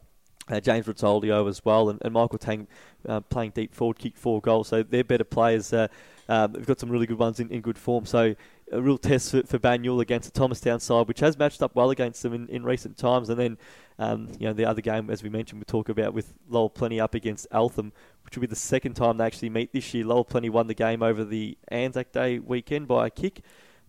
[0.49, 2.67] Uh, James Rizzoldio as well, and, and Michael Tang
[3.07, 4.69] uh, playing deep forward, kicked four goals.
[4.69, 5.73] So they're better players.
[5.73, 5.87] Uh,
[6.29, 8.05] um, they've got some really good ones in, in good form.
[8.05, 8.35] So
[8.71, 11.89] a real test for, for Banyule against the Thomastown side, which has matched up well
[11.89, 13.29] against them in, in recent times.
[13.29, 13.57] And then,
[13.97, 16.99] um, you know, the other game, as we mentioned, we talk about with Lower Plenty
[16.99, 20.05] up against Eltham, which will be the second time they actually meet this year.
[20.05, 23.41] Lower Plenty won the game over the Anzac Day weekend by a kick.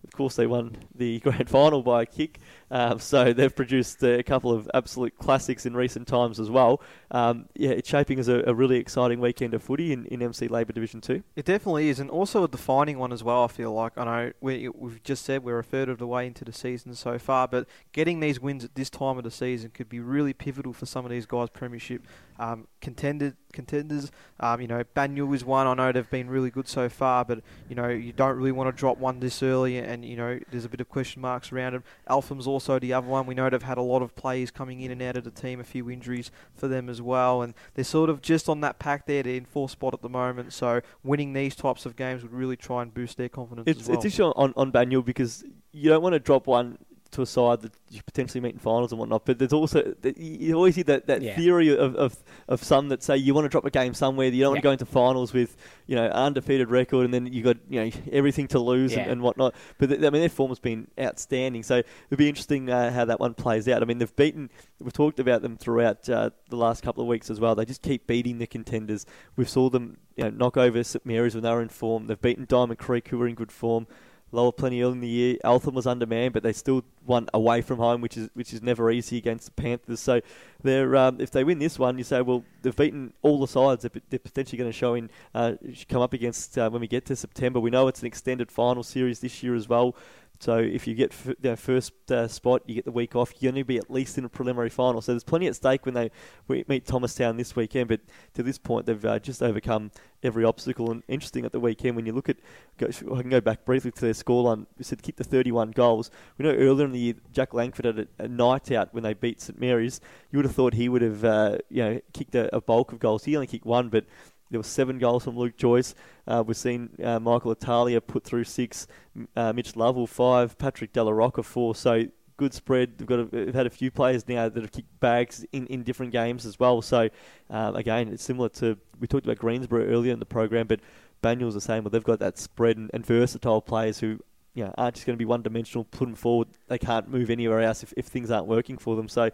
[0.03, 2.39] Of course, they won the grand final by a kick,
[2.71, 6.81] um, so they've produced a couple of absolute classics in recent times as well.
[7.11, 10.47] Um, yeah, it's shaping as a, a really exciting weekend of footy in, in MC
[10.47, 11.23] Labour Division Two.
[11.35, 13.43] It definitely is, and also a defining one as well.
[13.43, 16.27] I feel like I know we, we've just said we're a third of the way
[16.27, 19.71] into the season so far, but getting these wins at this time of the season
[19.71, 22.05] could be really pivotal for some of these guys' premiership
[22.39, 24.11] um, contended contenders.
[24.39, 25.67] Um, you know, Banyule is one.
[25.67, 28.73] I know they've been really good so far, but you know you don't really want
[28.73, 31.75] to drop one this early, and you know there's a bit of question marks around
[31.75, 31.81] it.
[32.07, 33.25] Eltham's also the other one.
[33.25, 35.59] We know they've had a lot of players coming in and out of the team,
[35.59, 39.05] a few injuries for them as well, and they're sort of just on that pack
[39.05, 40.53] there, they're in fourth spot at the moment.
[40.53, 43.87] So winning these types of games would really try and boost their confidence It's as
[43.87, 43.97] well.
[43.97, 46.77] it's interesting on on Banyule because you don't want to drop one
[47.11, 49.25] to a side that you potentially meet in finals and whatnot.
[49.25, 51.35] But there's also you always hear that, that Yeah.
[51.35, 52.15] theory of, of
[52.47, 54.59] of some that say you want to drop a game somewhere that you don't want
[54.59, 57.91] to go into finals with you know undefeated record and then you got you know
[58.11, 59.11] everything to lose and, Yeah.
[59.11, 59.55] and whatnot.
[59.79, 61.63] But th- I mean their form has been outstanding.
[61.63, 63.81] So it'll be interesting uh, how that one plays out.
[63.81, 64.49] I mean they've beaten.
[64.79, 67.55] We've talked about them throughout uh, the last couple of weeks as well.
[67.55, 69.05] They just keep beating the contenders.
[69.35, 72.05] We saw them you know knock over St Mary's when they were in form.
[72.07, 73.87] They've beaten Diamond Creek who were in good form.
[74.31, 75.37] Lower plenty early in the year.
[75.43, 78.91] Eltham was undermanned, but they still won away from home, which is which is never
[78.91, 79.99] easy against the Panthers.
[79.99, 80.21] So
[80.61, 83.85] they're um, if they win this one, you say, well, they've beaten all the sides
[84.09, 85.53] they're potentially going to show in uh,
[85.87, 87.59] come up against uh, when we get to September.
[87.59, 89.95] We know it's an extended final series this year as well.
[90.39, 93.33] So if you get f- know, first uh, spot, you get the week off.
[93.39, 95.01] You're going to be at least in a preliminary final.
[95.01, 96.11] So there's plenty at stake when they
[96.47, 97.89] meet Thomastown this weekend.
[97.89, 98.01] But
[98.35, 99.91] to this point, they've uh, just overcome
[100.23, 100.91] every obstacle.
[100.91, 102.37] And interesting at the weekend when you look at,
[102.77, 104.65] go, I can go back briefly to their scoreline.
[104.77, 106.09] We said kick the 31 goals.
[106.37, 109.13] We know earlier in the year, Jack Langford had a, a night out when they
[109.13, 109.99] beat St Mary's.
[110.31, 112.99] You would have thought he would have uh, you know kicked a, a bulk of
[112.99, 113.25] goals.
[113.25, 114.05] He only kicked one, but
[114.49, 115.95] there were seven goals from Luke Joyce.
[116.27, 118.87] Uh, we've seen uh, Michael Italia put through six,
[119.35, 121.75] uh, Mitch Lovell five, Patrick Della Rocca four.
[121.75, 122.05] So
[122.37, 122.97] good spread.
[122.97, 125.83] They've got a, they've had a few players now that have kicked bags in, in
[125.83, 126.81] different games as well.
[126.81, 127.09] So
[127.49, 130.79] um, again, it's similar to we talked about Greensborough earlier in the program, but
[131.21, 131.83] Banyule's the same.
[131.83, 134.19] Well, they've got that spread and, and versatile players who
[134.55, 135.83] you know, aren't just going to be one dimensional.
[135.83, 139.07] Put them forward, they can't move anywhere else if, if things aren't working for them.
[139.07, 139.29] So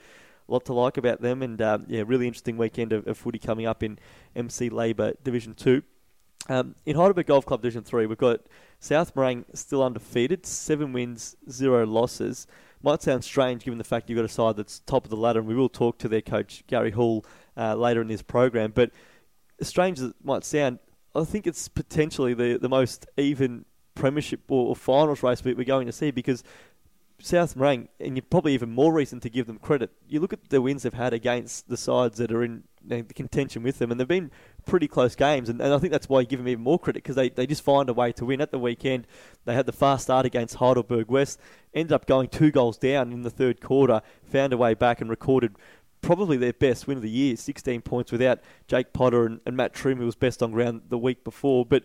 [0.48, 3.66] lot to like about them, and um, yeah, really interesting weekend of, of footy coming
[3.66, 4.00] up in
[4.36, 5.84] MC Labour Division Two.
[6.48, 8.42] Um, in Heidelberg Golf Club Division Three, we've got
[8.80, 12.46] South Morang still undefeated, seven wins, zero losses.
[12.84, 15.40] Might sound strange given the fact you've got a side that's top of the ladder,
[15.40, 17.26] and we will talk to their coach Gary Hall
[17.58, 18.72] uh, later in this program.
[18.76, 18.92] But
[19.60, 20.80] as strange as it might sound,
[21.16, 25.88] I think it's potentially the the most even premiership or, finals race we- we're going
[25.88, 26.44] to see because
[27.19, 29.91] South Morang, and you're probably even more reason to give them credit.
[30.08, 33.04] You look at the wins they've had against the sides that are in you know,
[33.15, 34.32] contention with them, and they've been
[34.65, 35.49] pretty close games.
[35.49, 37.47] And, and I think that's why you give them even more credit because they, they
[37.47, 38.41] just find a way to win.
[38.41, 39.08] At the weekend,
[39.45, 41.39] they had the fast start against Heidelberg West,
[41.73, 45.10] ended up going two goals down in the third quarter, found a way back and
[45.10, 45.56] recorded
[46.06, 49.74] probably their best win of the year, 16 points without Jake Potter and, and Matt
[49.74, 51.65] Trim, who was best on ground the week before.
[51.65, 51.84] But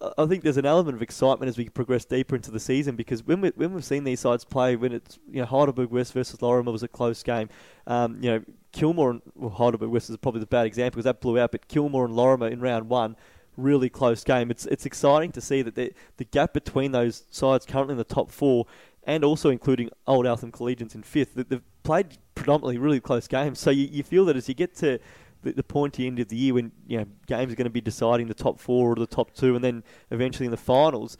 [0.00, 2.94] I- I think there's an element of excitement as we progress deeper into the season
[2.94, 6.12] because when, we, when we've seen these sides play, when it's you know Heidelberg West
[6.12, 7.48] versus Lorimer was a close game,
[7.88, 11.20] um, you know Kilmore and well, Heidelberg West is probably the bad example because that
[11.20, 13.16] blew out, but Kilmore and Lorimer in round one.
[13.56, 14.50] Really close game.
[14.50, 18.04] It's it's exciting to see that the, the gap between those sides currently in the
[18.04, 18.66] top four,
[19.04, 23.60] and also including Old Eltham Collegians in fifth, that they've played predominantly really close games.
[23.60, 24.98] So you, you feel that as you get to
[25.42, 27.80] the, the pointy end of the year when you know games are going to be
[27.80, 31.16] deciding the top four or the top two, and then eventually in the finals,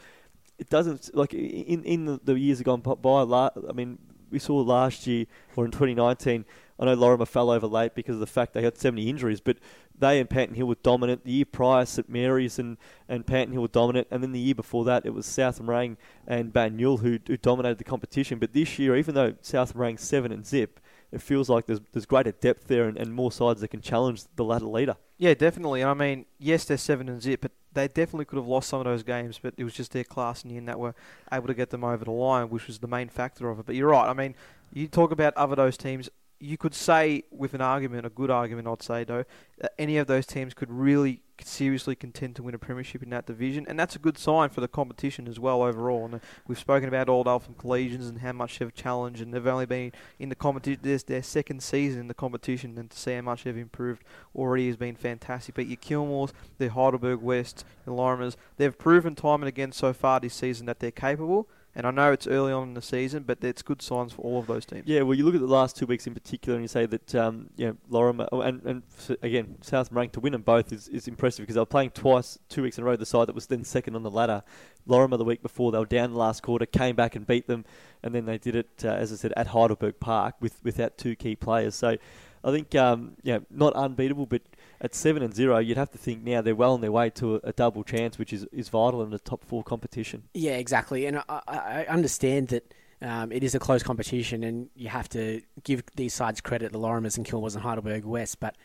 [0.58, 3.22] it doesn't like in in the, years that gone by.
[3.22, 3.98] I mean,
[4.30, 6.44] we saw last year or in 2019
[6.78, 9.40] I know Lorimer fell over late because of the fact they had so many injuries,
[9.40, 9.56] but
[9.98, 11.24] they and Panton Hill were dominant.
[11.24, 12.76] The year prior, St Mary's and,
[13.08, 15.96] and Panton Hill were dominant, and then the year before that, it was South Morang
[16.26, 18.38] and Banyule who, who dominated the competition.
[18.38, 20.78] But this year, even though South Morang's seven and zip,
[21.12, 24.24] it feels like there's there's greater depth there and, and more sides that can challenge
[24.36, 24.96] the ladder leader.
[25.18, 25.82] Yeah, definitely.
[25.82, 28.84] I mean, yes, they're seven and zip, but they definitely could have lost some of
[28.84, 29.38] those games.
[29.42, 30.94] But it was just their class in the end that were
[31.32, 33.66] able to get them over the line, which was the main factor of it.
[33.66, 34.08] But you're right.
[34.08, 34.34] I mean,
[34.72, 36.10] you talk about other those teams.
[36.38, 39.24] You could say, with an argument, a good argument, I'd say though,
[39.58, 43.26] that any of those teams could really seriously contend to win a premiership in that
[43.26, 46.04] division, and that's a good sign for the competition as well overall.
[46.04, 49.46] And uh, we've spoken about Old Eltham Collegians and how much they've challenged, and they've
[49.46, 50.80] only been in the competition.
[50.82, 54.02] There's their second season in the competition, and to see how much they've improved
[54.34, 55.54] already has been fantastic.
[55.54, 60.20] But your Kilmores, the Heidelberg West, the Lorimers, they've proven time and again so far
[60.20, 61.48] this season that they're capable.
[61.76, 64.38] And I know it's early on in the season, but it's good signs for all
[64.38, 64.84] of those teams.
[64.86, 67.14] Yeah, well, you look at the last two weeks in particular, and you say that
[67.14, 68.82] um, you know Lorimer oh, and and
[69.20, 72.38] again South Morang to win them both is, is impressive because they were playing twice,
[72.48, 72.96] two weeks in a row.
[72.96, 74.42] The side that was then second on the ladder,
[74.86, 77.66] Lorimer the week before they were down the last quarter, came back and beat them,
[78.02, 81.14] and then they did it uh, as I said at Heidelberg Park with without two
[81.14, 81.74] key players.
[81.74, 81.98] So
[82.42, 84.40] I think um, yeah, not unbeatable, but
[84.80, 87.40] at seven and zero, you'd have to think now they're well on their way to
[87.42, 90.24] a, double chance, which is, is vital in the top four competition.
[90.34, 91.06] Yeah, exactly.
[91.06, 95.42] And I, I understand that um, it is a close competition, and you have to
[95.64, 98.56] give these sides credit, the Lorimers and Kilmores and Heidelberg West, but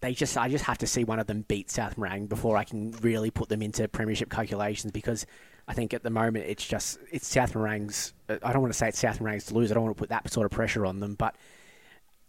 [0.00, 2.64] they just I just have to see one of them beat South Morang before I
[2.64, 5.26] can really put them into premiership calculations because
[5.68, 8.12] I think at the moment it's just it's South Morang's.
[8.28, 9.70] I don't want to say it's South Morang's to lose.
[9.70, 11.36] I don't want to put that sort of pressure on them, but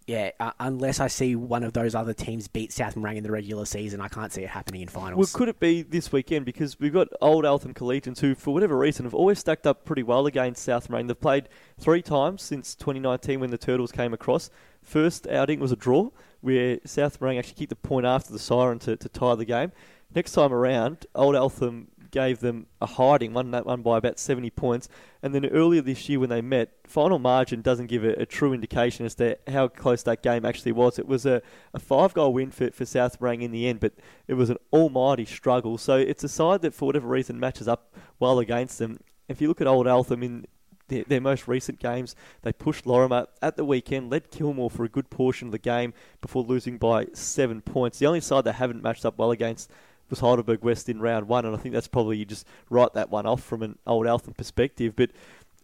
[0.07, 3.31] yeah, uh, unless I see one of those other teams beat South Morang in the
[3.31, 5.17] regular season, I can't see it happening in finals.
[5.17, 6.45] Well, could it be this weekend?
[6.45, 10.03] Because we've got old Eltham Collegians who, for whatever reason, have always stacked up pretty
[10.03, 11.07] well against South Morang.
[11.07, 11.47] They've played
[11.79, 14.49] three times since 2019 when the Turtles came across.
[14.81, 16.09] First outing was a draw,
[16.41, 19.71] where South Morang actually kicked the point after the siren to, to tie the game.
[20.13, 24.51] Next time around, Old Eltham gave them a hiding, won that one by about 70
[24.51, 24.87] points.
[25.23, 28.53] And then earlier this year when they met, final margin doesn't give a, a true
[28.53, 30.99] indication as to how close that game actually was.
[30.99, 31.41] It was a,
[31.73, 33.93] a five goal win for, for South Morang in the end, but
[34.27, 35.77] it was an almighty struggle.
[35.79, 38.99] So it's a side that, for whatever reason, matches up well against them.
[39.27, 40.45] If you look at Old Eltham in
[40.89, 44.89] their, their, most recent games, they pushed Lorimer at the weekend, led Kilmore for a
[44.89, 47.97] good portion of the game before losing by seven points.
[47.97, 49.71] The only side they haven't matched up well against
[50.13, 53.09] was Heidelberg West in round one, and I think that's probably you just write that
[53.09, 54.95] one off from an old Eltham perspective.
[54.95, 55.09] But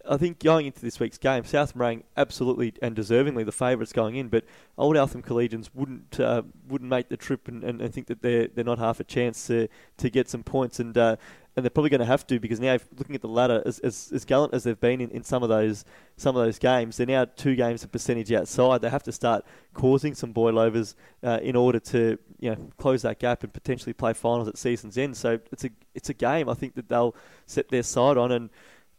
[0.09, 4.15] I think going into this week's game, South Morang absolutely and deservingly the favourites going
[4.15, 4.43] in, but
[4.75, 8.47] Old Eltham Collegians wouldn't uh, wouldn't make the trip and, and, and, think that they're
[8.47, 10.97] they're not half a chance to to get some points and.
[10.97, 11.15] Uh,
[11.55, 14.11] and they're probably going to have to because now looking at the ladder, as, as,
[14.13, 15.83] as gallant as they've been in, in some of those
[16.15, 18.81] some of those games, they're now two games of percentage outside.
[18.81, 23.19] They have to start causing some boilovers uh, in order to you know close that
[23.19, 25.17] gap and potentially play finals at season's end.
[25.17, 28.49] So it's a it's a game I think that they'll set their side on and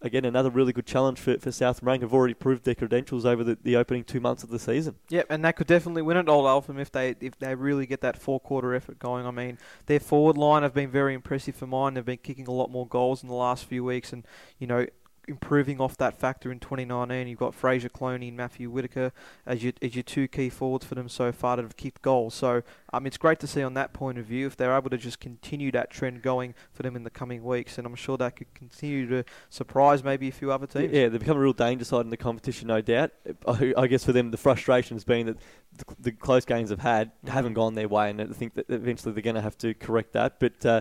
[0.03, 2.01] again, another really good challenge for, for South Morang.
[2.01, 4.97] Have already proved their credentials over the, the opening two months of the season.
[5.09, 8.01] Yep, and they could definitely win at Old Eltham if they if they really get
[8.01, 9.27] that four quarter effort going.
[9.27, 11.95] I mean, their forward line have been very impressive for mine.
[11.95, 14.27] They've been kicking a lot more goals in the last few weeks, and
[14.59, 14.87] you know
[15.29, 17.29] improving off that factor in 2019.
[17.29, 19.13] You've got Fraser Cloney and Matthew Whitaker
[19.47, 22.35] as your, as your two key forwards for them so far that have kicked goals.
[22.35, 24.99] So um, it's great to see on that point of view if they're able to
[24.99, 27.79] just continue that trend going for them in the coming weeks.
[27.79, 30.93] And I'm sure that could continue to surprise maybe a few other teams.
[30.93, 33.13] Yeah, they've become a real danger side in the competition, no doubt.
[33.47, 35.37] I guess for them, the frustration has been that
[35.77, 39.13] the, the close games have had haven't gone their way, and I think that eventually
[39.13, 40.41] they're going to have to correct that.
[40.41, 40.81] But uh,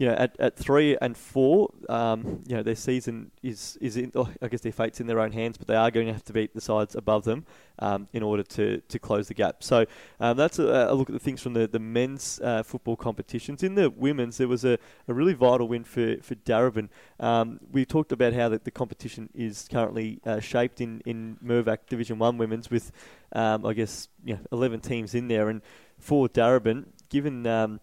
[0.00, 4.10] you know, at, at three and four, um, you know, their season is is in.
[4.14, 6.24] Oh, I guess their fate's in their own hands, but they are going to have
[6.24, 7.44] to beat the sides above them
[7.80, 9.62] um, in order to, to close the gap.
[9.62, 9.84] So
[10.18, 13.62] um, that's a, a, look at the things from the the men's uh, football competitions.
[13.62, 16.88] In the women's, there was a, a really vital win for for Darebin.
[17.18, 21.80] Um, we talked about how the, the competition is currently uh, shaped in in Mirvac
[21.90, 22.90] Division One women's with,
[23.32, 25.60] um, I guess, you know, eleven teams in there, and
[25.98, 27.80] for Darebin, given um,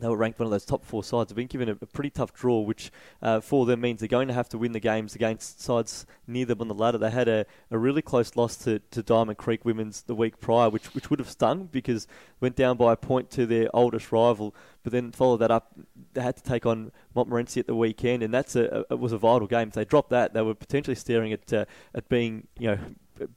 [0.00, 1.28] they were ranked one of those top four sides.
[1.28, 2.90] They've been given a, a pretty tough draw, which
[3.22, 6.46] uh, for them means they're going to have to win the games against sides near
[6.46, 6.98] them on the ladder.
[6.98, 10.70] They had a, a really close loss to, to Diamond Creek Women's the week prior,
[10.70, 12.06] which which would have stung because
[12.40, 15.72] went down by a point to their oldest rival, but then followed that up.
[16.12, 19.18] They had to take on Montmorency at the weekend, and that's a, a was a
[19.18, 19.68] vital game.
[19.68, 22.78] If they dropped that, they were potentially staring at uh, at being you know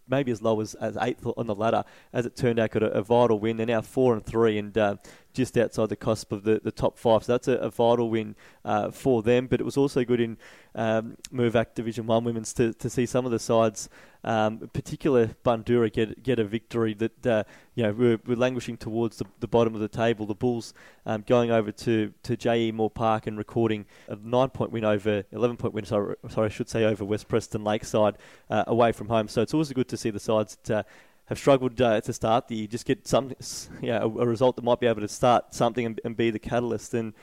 [0.07, 1.83] maybe as low as, as eighth on the ladder.
[2.13, 3.57] As it turned out, got a, a vital win.
[3.57, 4.95] They're now four and three, and uh,
[5.33, 7.23] just outside the cusp of the, the top five.
[7.23, 8.35] So that's a, a vital win
[8.65, 9.47] uh, for them.
[9.47, 10.37] But it was also good in
[10.75, 13.89] um, Mirvac Division One women's to, to see some of the sides,
[14.23, 17.43] um, in particular Bundoora, get get a victory that uh,
[17.75, 20.25] you know we're, we're languishing towards the, the bottom of the table.
[20.25, 20.73] The Bulls
[21.05, 25.23] um, going over to to JE Moore Park and recording a nine point win over
[25.31, 25.85] eleven point win.
[25.85, 28.17] Sorry, sorry I should say over West Preston Lakeside
[28.49, 29.27] uh, away from home.
[29.27, 30.83] So it's always good to see the sides that, uh,
[31.27, 33.33] have struggled uh, to start the just get some,
[33.81, 36.39] yeah, a, a, result that might be able to start something and, and, be the
[36.39, 36.93] catalyst.
[36.93, 37.13] And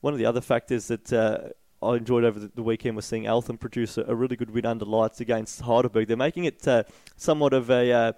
[0.00, 1.48] one of the other factors that uh,
[1.82, 4.66] I enjoyed over the, the, weekend was seeing Eltham produce a, a, really good win
[4.66, 6.06] under lights against Heidelberg.
[6.06, 6.84] They're making it uh,
[7.16, 8.12] somewhat of a uh,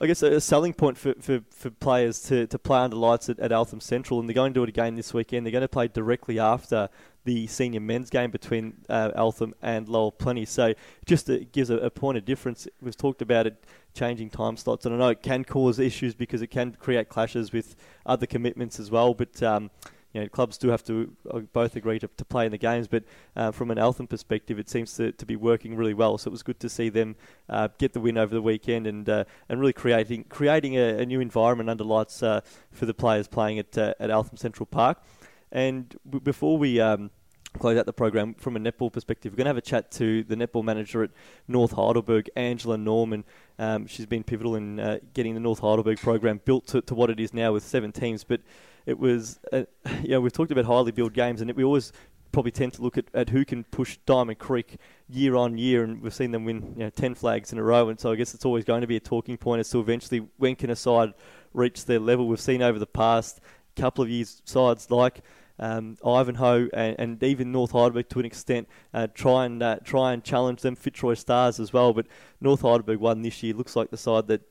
[0.00, 3.38] I guess a selling point for, for, for players to, to play under lights at,
[3.38, 5.46] at Eltham Central, and they're going to do it again this weekend.
[5.46, 6.88] They're going to play directly after
[7.24, 10.44] the senior men's game between uh, Eltham and Lower Plenty.
[10.44, 10.74] So
[11.06, 12.66] just it gives a, a, point of difference.
[12.82, 16.42] We've talked about it changing time slots, and I know it can cause issues because
[16.42, 19.14] it can create clashes with other commitments as well.
[19.14, 19.70] But um,
[20.14, 22.86] you know, clubs do have to uh, both agree to, to play in the games,
[22.86, 23.02] but
[23.34, 26.16] uh, from an Eltham perspective, it seems to, to be working really well.
[26.18, 27.16] So it was good to see them
[27.48, 31.06] uh, get the win over the weekend and uh, and really creating creating a, a
[31.06, 35.02] new environment under lights uh, for the players playing at uh, at Eltham Central Park.
[35.50, 37.10] And before we um,
[37.58, 40.22] close out the program from a netball perspective, we're going to have a chat to
[40.24, 41.10] the netball manager at
[41.48, 43.24] North Heidelberg, Angela Norman.
[43.58, 47.20] Um, she's been pivotal in getting the North Heidelberg program built to, to what it
[47.20, 48.40] is now with seven teams, but
[48.86, 49.64] it was, uh,
[50.02, 51.92] you know, we've talked about highly built games, and we always
[52.32, 54.76] probably tend to look at, at who can push Diamond Creek
[55.08, 57.88] year on year, and we've seen them win you know, 10 flags in a row,
[57.88, 60.26] and so I guess it's always going to be a talking point as to eventually
[60.36, 61.14] when can a side
[61.52, 62.26] reach their level.
[62.26, 63.40] We've seen over the past
[63.76, 65.22] couple of years sides like
[65.58, 70.12] um, Ivanhoe and, and, even North Heidelberg to an extent uh, try and uh, try
[70.12, 71.92] and challenge them Fitzroy Stars as well.
[71.92, 72.06] But
[72.40, 73.54] North Heidelberg won this year.
[73.54, 74.42] Looks like the side that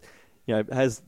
[0.45, 1.01] you know has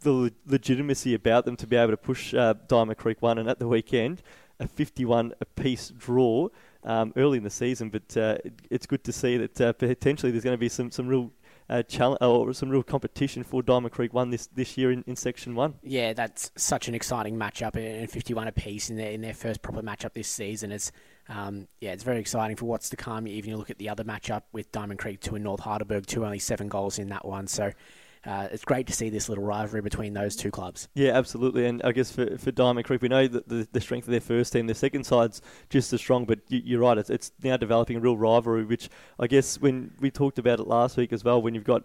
[0.00, 3.58] the legitimacy about them to be able to push uh, Diamond Creek one, and at
[3.58, 4.22] the weekend,
[4.58, 6.48] a 51 apiece draw
[6.84, 7.90] um, early in the season.
[7.90, 10.90] But uh, it, it's good to see that uh, potentially there's going to be some
[10.90, 11.30] some real.
[11.68, 15.16] Uh, challenge or some real competition for Diamond Creek one this, this year in, in
[15.16, 15.74] Section One.
[15.82, 19.80] Yeah, that's such an exciting matchup and 51 apiece in their in their first proper
[19.80, 20.72] matchup this season.
[20.72, 20.92] It's
[21.28, 23.26] um, yeah, it's very exciting for what's to come.
[23.26, 26.24] Even you look at the other matchup with Diamond Creek two and North Heidelberg, two
[26.24, 27.46] only seven goals in that one.
[27.46, 27.72] So
[28.24, 30.88] uh, it's great to see this little rivalry between those two clubs.
[30.94, 31.66] Yeah, absolutely.
[31.66, 34.20] And I guess for, for Diamond Creek, we know that the, the strength of their
[34.20, 37.56] first team, their second side's just as strong, but you, are right, it's, it's now
[37.56, 41.24] developing a real rivalry, which I guess when we talked about it last week as
[41.24, 41.82] well, when you've got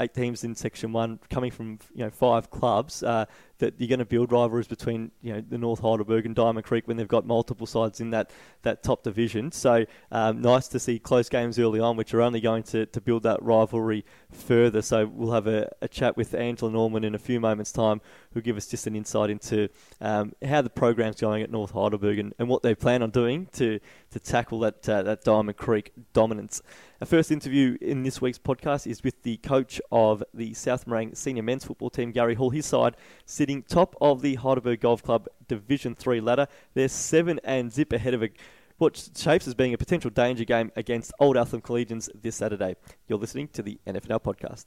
[0.00, 3.26] eight teams in Section One, coming from you know five clubs, uh,
[3.58, 6.86] that you're going to build rivalries between you know the North Heidelberg and Diamond Creek
[6.86, 8.30] when they've got multiple sides in that
[8.62, 9.52] that top division.
[9.52, 13.00] So um, nice to see close games early on, which are only going to, to
[13.00, 14.82] build that rivalry further.
[14.82, 18.00] So we'll have a, a chat with Angela Norman in a few moments' time,
[18.32, 19.68] who'll give us just an insight into
[20.00, 23.46] um, how the program's going at North Heidelberg and, and what they plan on doing
[23.52, 23.80] to
[24.10, 26.60] to tackle that uh, that Diamond Creek dominance.
[26.98, 31.14] Our first interview in this week's podcast is with the coach of the South Morang
[31.14, 32.48] senior men's football team, Gary Hall.
[32.48, 36.46] His side sitting top of the Heidelberg Golf Club Division 3 ladder.
[36.72, 38.30] They're seven and zip ahead of a,
[38.78, 42.76] what shapes as being a potential danger game against Old Eltham Collegians this Saturday.
[43.08, 44.64] You're listening to the NFNL podcast.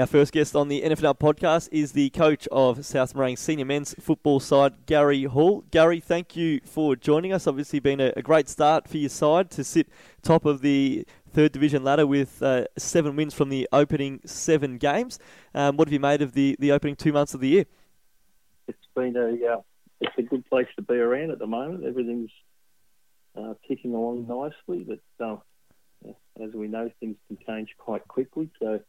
[0.00, 3.94] Our first guest on the NFNL podcast is the coach of South Morang senior men's
[4.00, 5.62] football side, Gary Hall.
[5.70, 7.46] Gary, thank you for joining us.
[7.46, 9.90] Obviously, been a, a great start for your side to sit
[10.22, 15.18] top of the third division ladder with uh, seven wins from the opening seven games.
[15.54, 17.66] Um, what have you made of the, the opening two months of the year?
[18.68, 19.60] It's been a uh,
[20.00, 21.84] it's a good place to be around at the moment.
[21.84, 22.30] Everything's
[23.36, 25.36] uh, ticking along nicely, but uh,
[26.42, 28.48] as we know, things can change quite quickly.
[28.62, 28.80] So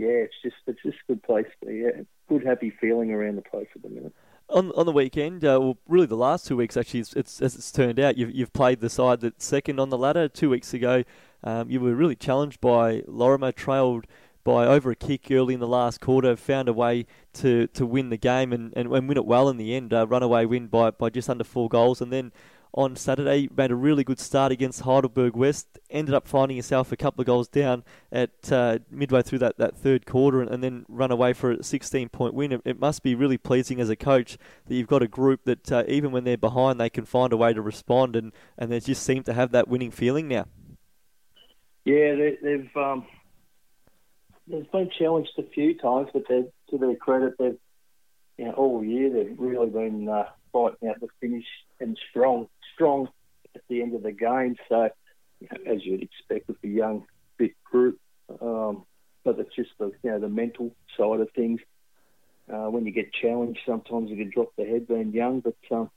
[0.00, 1.46] yeah, it's just it's just a good place.
[1.66, 4.14] Yeah, good happy feeling around the place at the minute
[4.50, 7.54] on on the weekend, uh, well, really the last two weeks actually, it's, it's, as
[7.54, 10.28] it's turned out, you've, you've played the side that's second on the ladder.
[10.28, 11.04] Two weeks ago,
[11.44, 14.06] um, you were really challenged by Lorimer, trailed
[14.42, 18.08] by over a kick early in the last quarter, found a way to, to win
[18.10, 19.92] the game and, and, and win it well in the end.
[19.92, 22.32] Uh, runaway win by, by just under four goals, and then
[22.74, 23.48] on Saturday.
[23.56, 25.78] Made a really good start against Heidelberg West.
[25.90, 29.76] Ended up finding yourself a couple of goals down at uh, midway through that, that
[29.76, 32.52] third quarter and, and, then run away for a 16 point win.
[32.52, 35.70] It, it, must be really pleasing as a coach that you've got a group that
[35.72, 38.80] uh, even when they're behind, they can find a way to respond and, and they
[38.80, 40.46] just seem to have that winning feeling now.
[41.84, 42.76] Yeah, they, they've.
[42.76, 43.06] Um,
[44.46, 47.58] they've been challenged a few times, but to their credit, they've
[48.40, 51.44] you know, all year they've really been uh, fighting out the finish
[51.78, 52.48] and strong
[52.80, 53.08] strong
[53.54, 54.56] at the end of the game.
[54.68, 54.88] So,
[55.40, 57.04] you know, as you'd expect with a young,
[57.36, 57.98] fit group,
[58.40, 58.84] um,
[59.24, 61.60] but it's just the you know the mental side of things.
[62.52, 65.40] uh, when you get challenged, sometimes you can drop the head being young.
[65.40, 65.90] But um,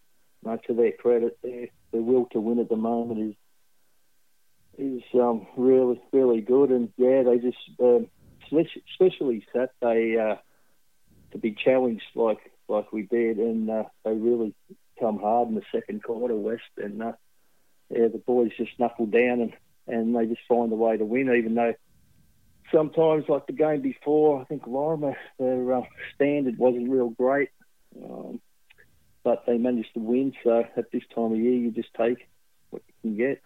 [0.44, 3.36] no, to their credit, their, their will to win at the moment is
[4.78, 6.70] is um, really really good.
[6.70, 8.08] And yeah, they just um,
[8.52, 10.36] especially Saturday uh,
[11.32, 14.54] to be challenged like like we did, and uh, they really
[15.00, 17.14] come hard in the second quarter, West, and uh,
[17.90, 19.54] yeah, the boys just knuckle down and
[19.86, 21.74] and they just find a way to win, even though
[22.72, 25.82] sometimes, like the game before, I think Lorimer, their uh,
[26.16, 27.50] standard wasn't real great,
[28.02, 28.40] um,
[29.24, 30.34] but they managed to win.
[30.44, 32.28] So at this time of year, you just take
[32.70, 33.42] what you can get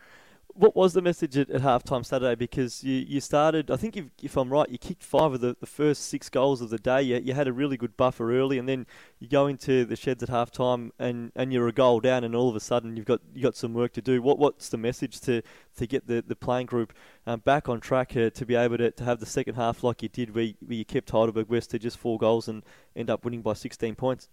[0.57, 2.35] what was the message at, at halftime Saturday?
[2.35, 5.55] Because you, you started, I think if, if I'm right, you kicked five of the,
[5.59, 7.01] the first six goals of the day.
[7.03, 8.87] You, you had a really good buffer early, and then
[9.19, 12.49] you go into the sheds at halftime, and, and you're a goal down, and all
[12.49, 14.21] of a sudden you've got you got some work to do.
[14.21, 15.43] What what's the message to,
[15.77, 16.93] to get the, the playing group
[17.27, 20.01] um, back on track uh, to be able to, to have the second half like
[20.01, 22.63] you did, where, where you kept Heidelberg West to just four goals and
[22.95, 24.27] end up winning by 16 points?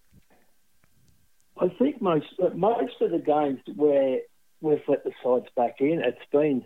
[1.59, 4.19] I think most most of the games where
[4.65, 6.01] we've let the sides back in.
[6.03, 6.65] It's been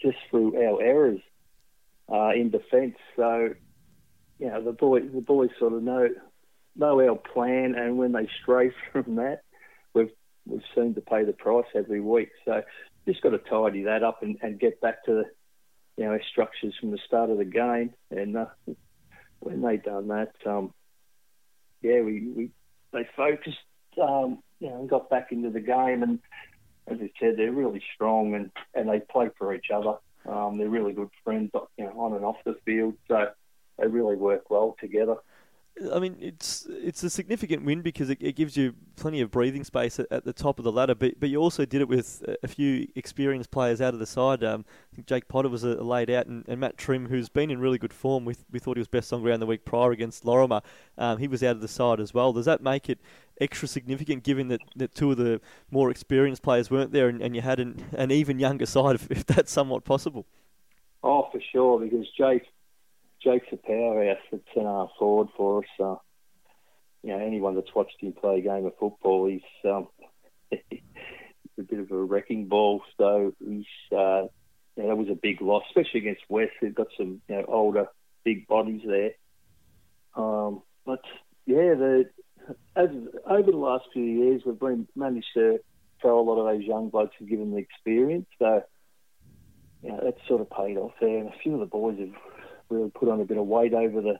[0.00, 1.20] just through our errors
[2.12, 2.96] uh, in defence.
[3.16, 3.54] So,
[4.38, 6.08] you know, the boys the boys sort of know
[6.76, 9.42] know our plan, and when they stray from that,
[9.94, 10.10] we've
[10.46, 12.30] we've seemed to pay the price every week.
[12.44, 12.62] So,
[13.08, 15.24] just got to tidy that up and, and get back to the
[15.96, 17.94] you know our structures from the start of the game.
[18.10, 18.46] And uh,
[19.38, 20.74] when they done that, um,
[21.80, 22.50] yeah, we, we
[22.92, 23.56] they focused,
[24.02, 26.18] um, you know, and got back into the game and
[26.90, 29.94] as I said, they're really strong and, and they play for each other.
[30.28, 32.94] Um, they're really good friends, you know, on and off the field.
[33.08, 33.28] So
[33.78, 35.16] they really work well together.
[35.92, 39.64] I mean, it's it's a significant win because it, it gives you plenty of breathing
[39.64, 40.94] space at, at, the top of the ladder.
[40.94, 44.44] But but you also did it with a few experienced players out of the side.
[44.44, 47.50] Um, I think Jake Potter was uh, laid out, and, and, Matt Trim, who's been
[47.50, 48.24] in really good form.
[48.24, 50.60] We, we thought he was best on ground the week prior against Lorimer.
[50.98, 52.32] Um, he was out of the side as well.
[52.32, 52.98] Does that make it
[53.40, 57.34] extra significant, given that, that two of the more experienced players weren't there, and, and
[57.34, 60.26] you had an, an even younger side, if, if that's somewhat possible?
[61.02, 62.46] Oh, for sure, because Jake
[63.22, 65.70] Jake's a powerhouse at centre forward for us.
[65.78, 65.96] Uh,
[67.02, 69.88] you know, anyone that's watched him play a game of football, he's um,
[70.52, 72.82] a bit of a wrecking ball.
[72.98, 73.64] So he's
[73.96, 74.26] uh,
[74.82, 76.52] know, that was a big loss, especially against West.
[76.60, 77.86] They've got some you know older,
[78.24, 79.12] big bodies there.
[80.16, 81.00] Um, but
[81.46, 82.10] yeah, the
[82.76, 82.88] as
[83.26, 85.60] over the last few years, we've been managed to
[86.00, 88.26] throw a lot of those young blokes and give them the experience.
[88.38, 88.62] So
[89.82, 91.18] yeah, that's sort of paid off there.
[91.18, 92.14] And a few of the boys have
[92.70, 94.18] really put on a bit of weight over the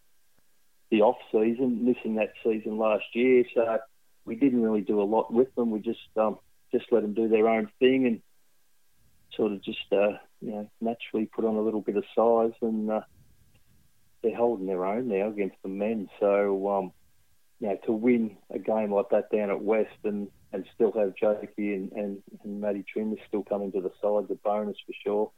[0.91, 3.45] the off season, missing that season last year.
[3.55, 3.79] So
[4.25, 5.71] we didn't really do a lot with them.
[5.71, 6.39] We just um,
[6.73, 8.21] just let them do their own thing and
[9.37, 12.91] sort of just uh, you know naturally put on a little bit of size and
[12.91, 13.01] uh,
[14.23, 16.09] they're holding their own now against the men.
[16.19, 16.93] So um,
[17.61, 21.15] you know to win a game like that down at West and, and still have
[21.15, 25.31] Jakey and, and, and Matty Trim still coming to the side, a bonus for sure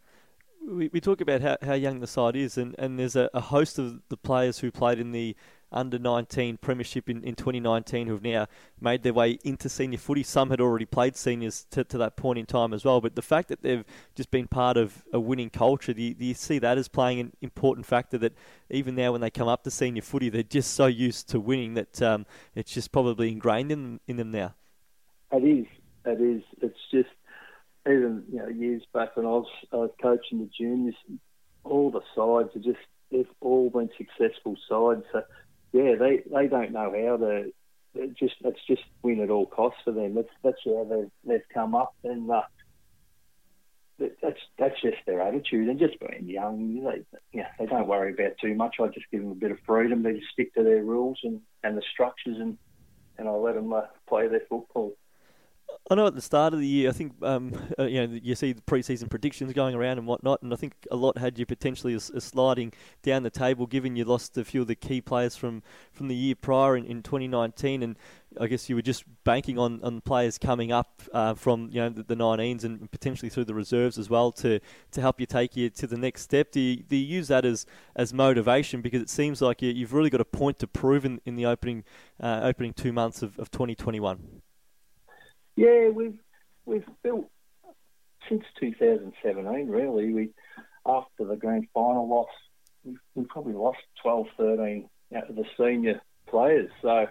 [0.66, 3.40] we, we talk about how, how young the side is, and, and there's a, a
[3.40, 5.36] host of the players who played in the
[5.72, 8.46] under 19 premiership in, in 2019 who have now
[8.80, 10.22] made their way into senior footy.
[10.22, 13.00] Some had already played seniors to, to that point in time as well.
[13.00, 13.84] But the fact that they've
[14.14, 17.20] just been part of a winning culture, do you, do you see that as playing
[17.20, 18.34] an important factor that
[18.70, 21.74] even now when they come up to senior footy, they're just so used to winning
[21.74, 24.54] that um, it's just probably ingrained in, in them now?
[25.32, 25.66] It is.
[26.04, 26.42] It is.
[26.60, 27.08] It's just
[27.86, 30.94] even you know years back when I was uh, coaching the juniors,
[31.64, 35.04] all the sides are just they've all been successful sides.
[35.12, 35.22] So
[35.72, 37.52] yeah, they they don't know how to.
[38.18, 40.14] Just it's just win at all costs for them.
[40.14, 42.42] That's that's how they've they've come up, and uh,
[43.98, 45.68] that's that's just their attitude.
[45.68, 47.02] And just being young, they
[47.32, 48.76] yeah they don't worry about too much.
[48.80, 50.02] I just give them a bit of freedom.
[50.02, 52.56] They just stick to their rules and, and the structures, and
[53.18, 54.96] and I let them uh, play their football.
[55.90, 58.34] I know at the start of the year, I think um, uh, you know you
[58.34, 61.44] see the preseason predictions going around and whatnot, and I think a lot had you
[61.44, 65.02] potentially as, as sliding down the table, given you lost a few of the key
[65.02, 67.96] players from, from the year prior in, in 2019, and
[68.40, 71.90] I guess you were just banking on, on players coming up uh, from you know
[71.90, 74.60] the, the 19s and potentially through the reserves as well to,
[74.92, 76.52] to help you take you to the next step.
[76.52, 79.92] Do you, do you use that as, as motivation because it seems like you, have
[79.92, 81.84] really got a point to prove in, in the opening
[82.18, 84.41] uh, opening two months of, of 2021?
[85.56, 86.18] Yeah, we've
[86.64, 87.28] we've built
[88.28, 89.68] since 2017.
[89.68, 90.30] Really, we
[90.86, 92.28] after the grand final loss,
[92.84, 96.70] we, we probably lost 12, 13 out of the senior players.
[96.80, 97.06] So,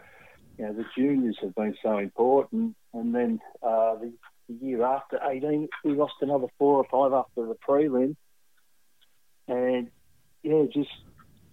[0.57, 4.13] you know, the juniors have been so important, and then uh, the,
[4.49, 8.15] the year after 18, we lost another four or five after the prelim,
[9.47, 9.89] and
[10.43, 10.89] yeah, just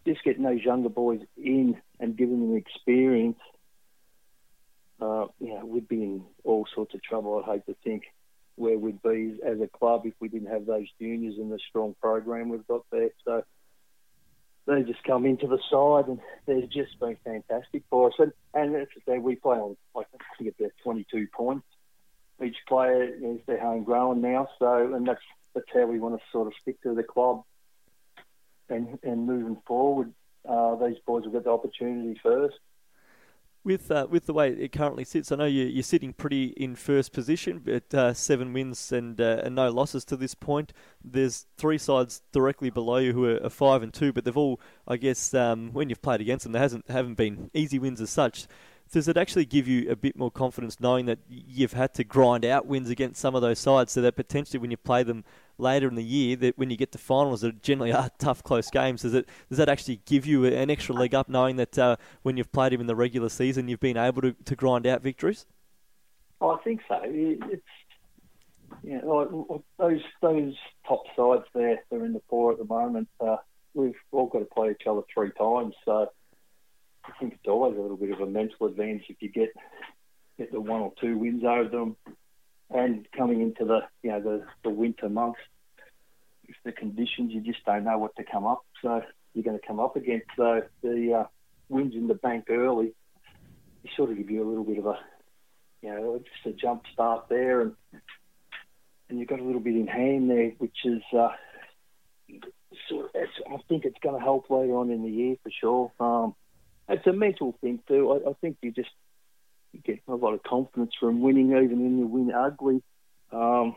[0.07, 3.39] just getting those younger boys in and giving them experience,
[5.01, 7.43] uh, you know, we'd be in all sorts of trouble.
[7.47, 8.05] I'd hate to think
[8.57, 11.95] where we'd be as a club if we didn't have those juniors and the strong
[12.01, 13.11] program we've got there.
[13.25, 13.45] So
[14.67, 18.15] they just come into the side and they've just been fantastic for us.
[18.19, 21.67] And, and as I say, we play on, like, I think about 22 points.
[22.45, 25.21] Each player is their homegrown now, so and that's
[25.55, 27.43] that's how we want to sort of stick to the club
[28.69, 30.13] and and moving forward.
[30.49, 32.55] Uh, these boys will get the opportunity first
[33.69, 36.75] with uh, with the way it currently sits, I know you're, you're sitting pretty in
[36.75, 40.73] first position, but uh, seven wins and uh, and no losses to this point.
[41.05, 44.59] There's three sides directly below you who are, are five and two, but they've all,
[44.89, 48.11] I guess, um, when you've played against them, there hasn't haven't been easy wins as
[48.11, 48.47] such.
[48.91, 52.47] Does it actually give you a bit more confidence knowing that you've had to grind
[52.47, 55.25] out wins against some of those sides, so that potentially when you play them
[55.59, 58.71] later in the year that when you get to finals that generally are tough, close
[58.71, 59.03] games.
[59.03, 62.37] Does it does that actually give you an extra leg up knowing that uh, when
[62.37, 65.47] you've played him in the regular season, you've been able to, to grind out victories?
[66.41, 67.01] Oh, I think so.
[67.05, 67.63] It's
[68.83, 70.55] yeah, those those
[70.87, 73.09] top sides there, they're in the four at the moment.
[73.21, 73.37] Uh,
[73.75, 76.09] we've all got to play each other three times, so
[77.05, 79.53] I think it's always a little bit of a mental advantage if you get
[80.37, 81.97] get the one or two wins over them
[82.71, 85.41] and coming into the you know the, the winter months,
[86.45, 88.65] if the conditions you just don't know what to come up.
[88.83, 89.03] So
[89.35, 90.27] you're going to come up against.
[90.37, 92.95] So the uh, in the bank early,
[93.83, 94.99] you sort of give you a little bit of a
[95.83, 97.75] you know just a jump start there, and
[99.09, 101.03] and you've got a little bit in hand there, which is.
[101.17, 101.31] Uh,
[102.89, 103.11] sort of,
[103.51, 105.93] I think it's going to help later on in the year for sure.
[105.99, 106.35] Um,
[106.89, 108.13] it's a mental thing too.
[108.13, 108.91] I, I think you just
[109.73, 112.83] you get a lot of confidence from winning, even when you win ugly.
[113.33, 113.77] Um,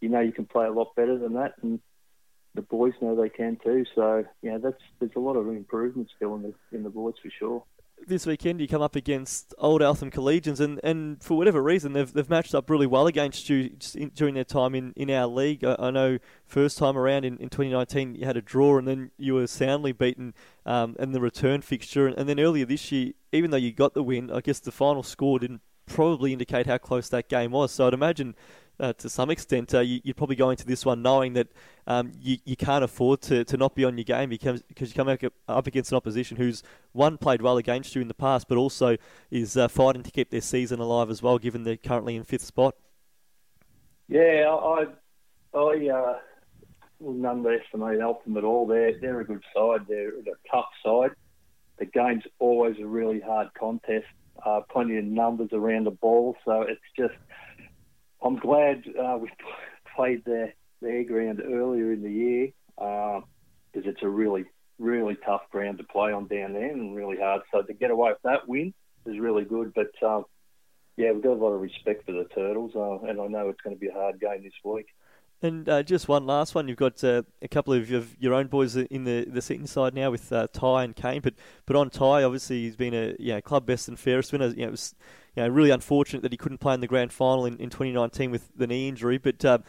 [0.00, 1.80] you know you can play a lot better than that, and
[2.54, 3.84] the boys know they can too.
[3.94, 7.30] So yeah, that's there's a lot of improvement still in the in the boys for
[7.38, 7.64] sure.
[8.06, 12.12] This weekend you come up against Old Eltham Collegians, and, and for whatever reason they've
[12.12, 15.64] they've matched up really well against you in, during their time in, in our league.
[15.64, 19.10] I, I, know first time around in, in 2019 you had a draw, and then
[19.16, 20.34] you were soundly beaten
[20.66, 23.94] um, in the return fixture, and, and then earlier this year even though you got
[23.94, 27.72] the win, I guess the final score didn't probably indicate how close that game was.
[27.72, 28.34] So I'd imagine.
[28.80, 31.48] Uh, to some extent, uh, you, are probably going to this one knowing that
[31.86, 34.94] um, you, you can't afford to, to not be on your game because, because you
[34.94, 35.16] come
[35.48, 36.62] up against an opposition who's
[36.92, 38.96] one played well against you in the past, but also
[39.30, 42.44] is uh, fighting to keep their season alive as well, given they're currently in fifth
[42.44, 42.74] spot.
[44.08, 44.86] Yeah, I,
[45.56, 46.18] I uh,
[46.98, 48.66] will underestimate Eltham at all.
[48.66, 49.86] They're they're a good side.
[49.88, 51.12] They're a tough side
[51.78, 54.06] the game's always a really hard contest.
[54.44, 57.14] Uh, plenty of numbers around the ball, so it's just.
[58.24, 59.30] I'm glad uh, we
[59.96, 64.44] played their their ground earlier in the year because uh, it's a really
[64.78, 67.42] really tough ground to play on down there and really hard.
[67.52, 68.74] So to get away with that win
[69.06, 69.72] is really good.
[69.74, 70.24] But um,
[70.96, 73.60] yeah, we've got a lot of respect for the Turtles, uh, and I know it's
[73.60, 74.86] going to be a hard game this week.
[75.42, 76.68] And uh, just one last one.
[76.68, 80.10] You've got uh, a couple of your own boys in the the Seton side now
[80.10, 81.20] with uh, Ty and Kane.
[81.20, 81.34] But
[81.66, 84.48] but on Ty, obviously he's been a you know, club best and fairest winner.
[84.48, 84.94] You know, it was
[85.36, 88.30] you know, really unfortunate that he couldn't play in the grand final in, in 2019
[88.30, 89.18] with the knee injury.
[89.18, 89.64] But um,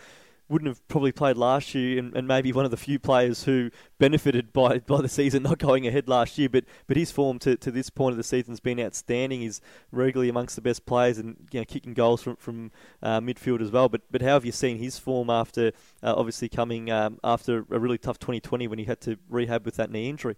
[0.48, 3.72] wouldn't have probably played last year, and, and, maybe one of the few players who
[3.98, 6.50] benefited by, by the season not going ahead last year.
[6.50, 9.42] But but his form to, to this point of the season has been outstanding.
[9.42, 9.62] He's
[9.92, 13.72] regularly amongst the best players and you know, kicking goals from from uh, midfield as
[13.72, 13.90] well.
[13.90, 15.72] But but how have you seen his form after
[16.04, 19.76] uh, obviously coming um, after a really tough 2020 when he had to rehab with
[19.78, 20.36] that knee injury?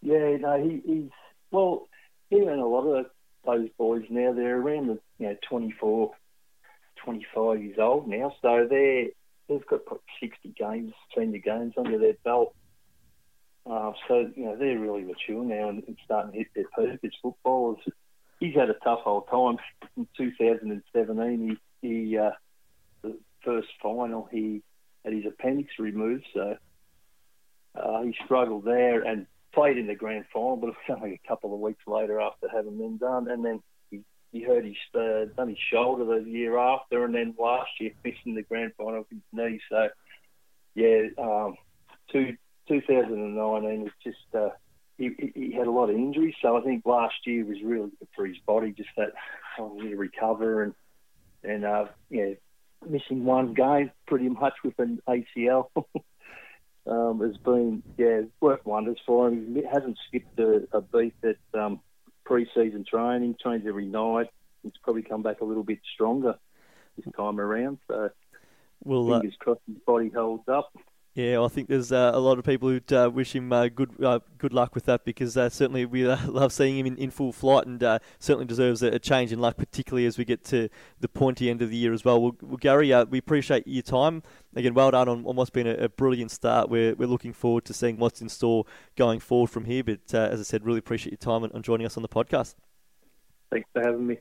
[0.00, 1.10] Yeah, no, he, he's
[1.50, 1.88] well.
[2.30, 3.06] Even a lot of
[3.48, 6.12] those boys now they're around the you know 24
[7.04, 9.06] 25 years old now, so they're
[9.48, 9.80] they've got
[10.20, 12.54] 60 games, senior games under their belt.
[13.68, 17.00] Uh, so you know they're really mature now and, and starting to hit their peak
[17.04, 17.78] as footballers.
[18.40, 19.58] He's had a tough old time.
[19.96, 22.30] In 2017, he, he uh,
[23.02, 24.62] the first final he
[25.04, 26.56] had his appendix removed, so
[27.74, 31.28] uh, he struggled there and played in the grand final, but it was only a
[31.28, 34.00] couple of weeks later after having them done, and then he
[34.32, 38.34] he hurt his uh, done his shoulder the year after, and then last year missing
[38.34, 39.60] the grand final with his knee.
[39.68, 39.88] So
[40.74, 41.56] yeah, um,
[42.12, 42.36] two,
[42.68, 44.50] 2019 was just uh,
[44.96, 46.34] he, he had a lot of injuries.
[46.42, 49.12] So I think last year was really good for his body, just that
[49.56, 50.74] trying to recover and
[51.42, 52.34] and uh, yeah,
[52.86, 55.68] missing one game pretty much with an ACL.
[56.88, 59.54] um, has been yeah worked wonders for him.
[59.54, 61.80] He hasn't skipped a, a beat at um,
[62.24, 64.28] pre-season training, trains every night.
[64.62, 66.36] He's probably come back a little bit stronger
[66.96, 67.78] this time around.
[67.88, 68.10] So
[68.84, 70.72] well, fingers uh, crossed his body holds up.
[71.18, 73.90] Yeah, I think there's uh, a lot of people who uh, wish him uh, good
[74.00, 77.10] uh, good luck with that because uh, certainly we uh, love seeing him in, in
[77.10, 77.80] full flight and
[78.20, 80.68] certainly deserves a, a, change in luck, particularly as we get to
[81.00, 82.22] the pointy end of the year as well.
[82.22, 84.22] Well, well Gary, we appreciate your time.
[84.54, 86.70] Again, well done on, on what's been a, a, brilliant start.
[86.70, 88.64] We're, we're looking forward to seeing what's in store
[88.94, 89.82] going forward from here.
[89.82, 92.54] But as I said, really appreciate your time and, and joining us on the podcast.
[93.50, 94.18] Thanks for having me.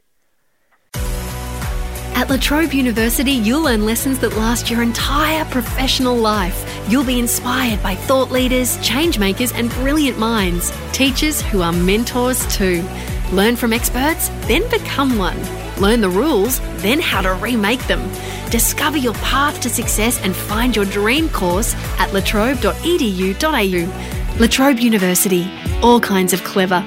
[2.18, 6.66] At La Trobe University, you'll learn lessons that last your entire professional life.
[6.90, 10.76] You'll be inspired by thought leaders, change makers, and brilliant minds.
[10.94, 12.84] Teachers who are mentors too.
[13.32, 15.38] Learn from experts, then become one.
[15.80, 18.02] Learn the rules, then how to remake them.
[18.50, 24.40] Discover your path to success and find your dream course at latrobe.edu.au.
[24.40, 25.48] La Trobe University,
[25.84, 26.84] all kinds of clever.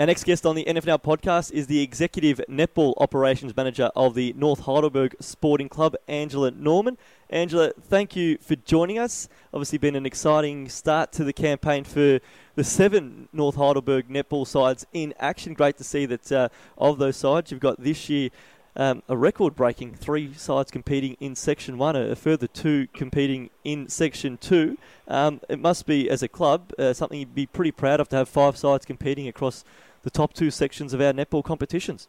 [0.00, 4.32] Our next guest on the NFNL podcast is the Executive Netball Operations Manager of the
[4.36, 6.96] North Heidelberg Sporting Club, Angela Norman.
[7.30, 9.28] Angela, thank you for joining us.
[9.52, 12.20] Obviously, been an exciting start to the campaign for
[12.54, 15.52] the seven North Heidelberg netball sides in action.
[15.52, 18.30] Great to see that uh, of those sides, you've got this year
[18.78, 23.50] um, a record breaking three sides competing in Section 1, a, a further two competing
[23.64, 24.78] in Section 2.
[25.08, 28.16] Um, it must be, as a club, uh, something you'd be pretty proud of to
[28.16, 29.64] have five sides competing across
[30.02, 32.08] the top two sections of our netball competitions.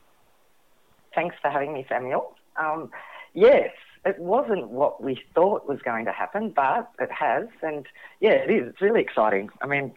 [1.14, 2.36] Thanks for having me, Samuel.
[2.58, 2.92] Um,
[3.34, 3.72] yes,
[4.06, 7.86] it wasn't what we thought was going to happen, but it has, and
[8.20, 8.70] yeah, it is.
[8.70, 9.50] It's really exciting.
[9.62, 9.94] I mean,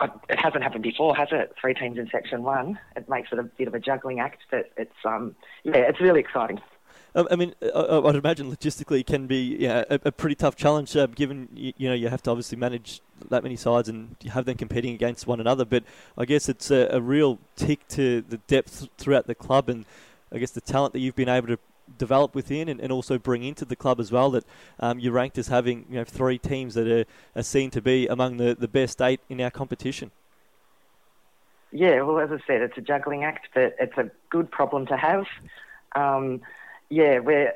[0.00, 1.54] it hasn't happened before, has it?
[1.60, 2.78] Three teams in Section One.
[2.96, 6.20] It makes it a bit of a juggling act, but it's um, yeah, it's really
[6.20, 6.60] exciting.
[7.16, 10.96] Um, I mean, I'd imagine logistically it can be yeah, a, a pretty tough challenge,
[10.96, 13.00] uh, given you, know you have to obviously manage
[13.30, 15.64] that many sides and you have them competing against one another.
[15.64, 15.84] But
[16.16, 19.84] I guess it's a, a real tick to the depth throughout the club, and
[20.32, 21.58] I guess the talent that you've been able to
[21.98, 24.30] develop within and, and also bring into the club as well.
[24.30, 24.44] That
[24.80, 27.04] um, you're ranked as having you know three teams that are,
[27.38, 30.10] are seen to be among the, the best eight in our competition.
[31.72, 34.96] Yeah, well, as I said, it's a juggling act, but it's a good problem to
[34.96, 35.26] have.
[35.96, 36.40] Um,
[36.88, 37.52] yeah, we're.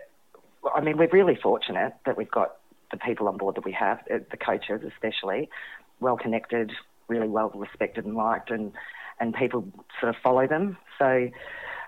[0.75, 2.57] I mean, we're really fortunate that we've got
[2.91, 5.49] the people on board that we have, uh, the coaches especially,
[6.01, 6.73] well connected,
[7.09, 8.73] really well respected and liked, and
[9.21, 9.67] and people
[10.01, 10.77] sort of follow them.
[10.99, 11.29] So,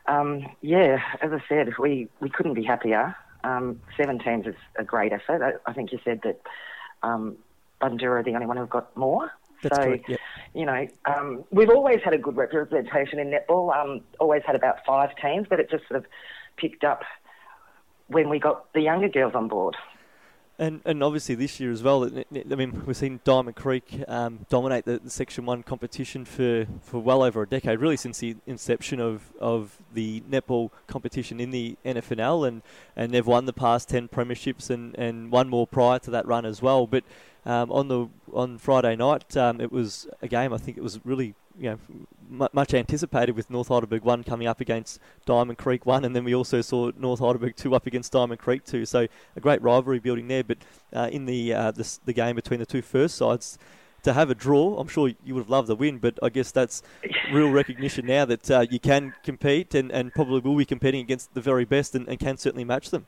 [0.07, 3.15] um, yeah, as I said, we we couldn't be happier.
[3.45, 5.43] Um, seven teams is a great effort.
[5.43, 6.41] I, I think you said that
[7.03, 7.37] um,
[7.81, 9.31] Bundoora are the only one who've got more.
[9.63, 10.11] That's so, correct,
[10.55, 13.75] you know, um, we've always had a good representation in netball.
[13.75, 16.07] Um, always had about five teams, but it just sort of
[16.57, 17.03] picked up
[18.09, 19.77] when we got the younger girls on board.
[20.61, 24.85] And, and obviously this year as well, I mean, we've seen Diamond Creek um, dominate
[24.85, 29.01] the, the, Section 1 competition for, for well over a decade, really since the inception
[29.01, 32.61] of, of the netball competition in the NFNL, and,
[32.95, 36.45] and they've won the past 10 premierships and, and one more prior to that run
[36.45, 36.87] as well.
[36.87, 37.05] But
[37.47, 41.01] um, on the on Friday night, um, it was a game I think it was
[41.07, 41.79] really you know,
[42.31, 46.35] much anticipated with North Heidelberg 1 coming up against Diamond Creek 1, and then we
[46.35, 48.87] also saw North Heidelberg 2 up against Diamond Creek 2.
[48.87, 49.07] So
[49.37, 50.45] a great rivalry building there.
[50.45, 50.59] But
[50.93, 53.59] uh, in the, uh, the, the game between the two first sides,
[54.03, 56.51] to have a draw, I'm sure you would have loved the win, but I guess
[56.51, 56.83] that's
[57.33, 61.35] real recognition now that uh, you can compete and, and probably will be competing against
[61.35, 63.07] the very best and, and can certainly match them.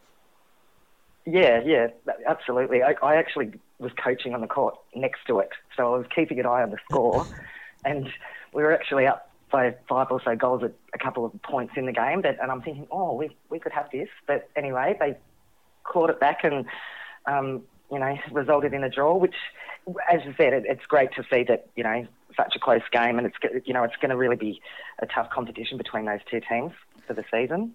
[1.24, 1.88] Yeah, yeah,
[2.26, 2.82] absolutely.
[2.82, 6.40] I, I actually was coaching on the court next to it, so I was keeping
[6.40, 7.26] an eye on the score.
[7.84, 8.08] and
[8.52, 11.86] we were actually up by five or so goals at a couple of points in
[11.86, 12.22] the game.
[12.22, 14.08] But, and I'm thinking, oh, we, we could have this.
[14.26, 15.16] But anyway, they
[15.84, 16.64] clawed it back and,
[17.26, 19.34] um, you know, resulted in a draw, which,
[20.10, 23.18] as you said, it, it's great to see that, you know, such a close game
[23.18, 24.60] and it's, you know, it's going to really be
[25.00, 26.72] a tough competition between those two teams
[27.06, 27.74] for the season.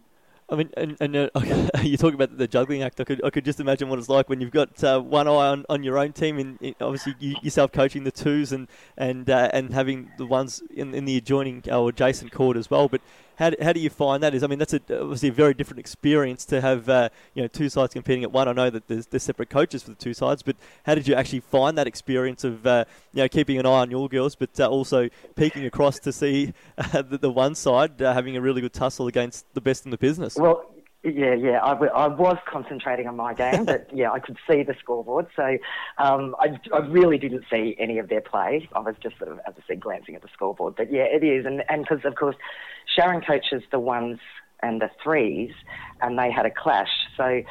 [0.49, 1.29] I mean, and, and uh,
[1.81, 3.01] you talk about the juggling act.
[3.01, 5.31] I could, I could just imagine what it's like when you've got uh, one eye
[5.31, 9.49] on, on your own team, and obviously you, yourself coaching the twos, and and uh,
[9.51, 12.87] and having the ones in, in the adjoining or adjacent court as well.
[12.87, 13.01] But
[13.37, 14.33] how, how do you find that?
[14.33, 17.47] Is I mean that's a, obviously a very different experience to have uh, you know
[17.47, 18.47] two sides competing at one.
[18.47, 21.13] I know that there's, there's separate coaches for the two sides, but how did you
[21.13, 24.59] actually find that experience of uh, you know keeping an eye on your girls, but
[24.59, 28.61] uh, also peeking across to see uh, the, the, one side uh, having a really
[28.61, 30.35] good tussle against the best in the business?
[30.35, 30.65] Well,
[31.13, 31.59] yeah, yeah.
[31.63, 35.27] I, w- I was concentrating on my game, but yeah, I could see the scoreboard.
[35.35, 35.57] So
[35.97, 38.67] um, I, I really didn't see any of their play.
[38.73, 40.75] I was just sort of, as I said, glancing at the scoreboard.
[40.75, 41.45] But yeah, it is.
[41.45, 42.35] And because, of course,
[42.95, 44.19] Sharon coaches the ones
[44.61, 45.51] and the threes,
[46.01, 46.91] and they had a clash.
[47.15, 47.43] So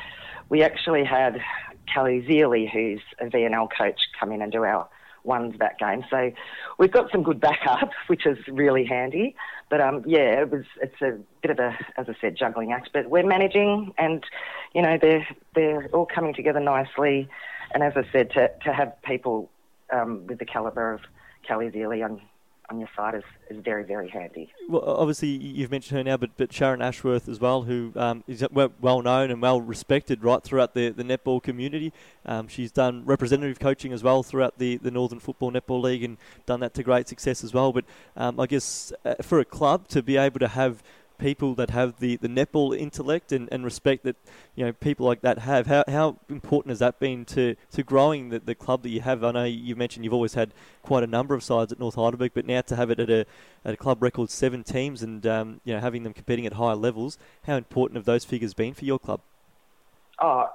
[0.49, 1.41] we actually had
[1.93, 4.89] Kelly Zealy, who's a VNL coach, come in and do our
[5.27, 6.05] ones that game.
[6.11, 6.33] So
[6.79, 9.37] we've got some good backup, which is really handy.
[9.68, 12.91] But um, yeah, it was it's a bit of a, as I said, juggling act.
[12.93, 14.24] But we're managing, and
[14.74, 17.29] you know they're they're all coming together nicely.
[17.74, 19.51] And as I said, to to have people
[19.93, 21.01] um, with the calibre of
[21.47, 22.22] Kelly Zealy on
[22.69, 24.53] on your side is, is very, very handy.
[24.69, 28.45] Well, obviously, you've mentioned her now, but, but Sharon Ashworth as well, who um, is
[28.53, 31.93] well known and well respected right throughout the, the netball community.
[32.25, 36.17] Um, she's done representative coaching as well throughout the, the Northern Football Netball League and
[36.47, 37.73] done that to great success as well.
[37.73, 37.85] But
[38.17, 40.83] um, I guess uh, for a club to be able to have
[41.19, 44.17] people that have the, the netball intellect and, and respect that
[44.55, 45.67] you know people like that have.
[45.67, 49.25] How, how important has that been to, to growing the, the club that you have?
[49.25, 50.53] I know you mentioned you've always had
[50.83, 53.27] quite a number of sides at North Heidelberg, but now to have it at a,
[53.64, 56.77] at a club record seven teams and um, you know having them competing at higher
[56.77, 59.21] levels, how important have those figures been for your club?
[60.21, 60.51] Oh,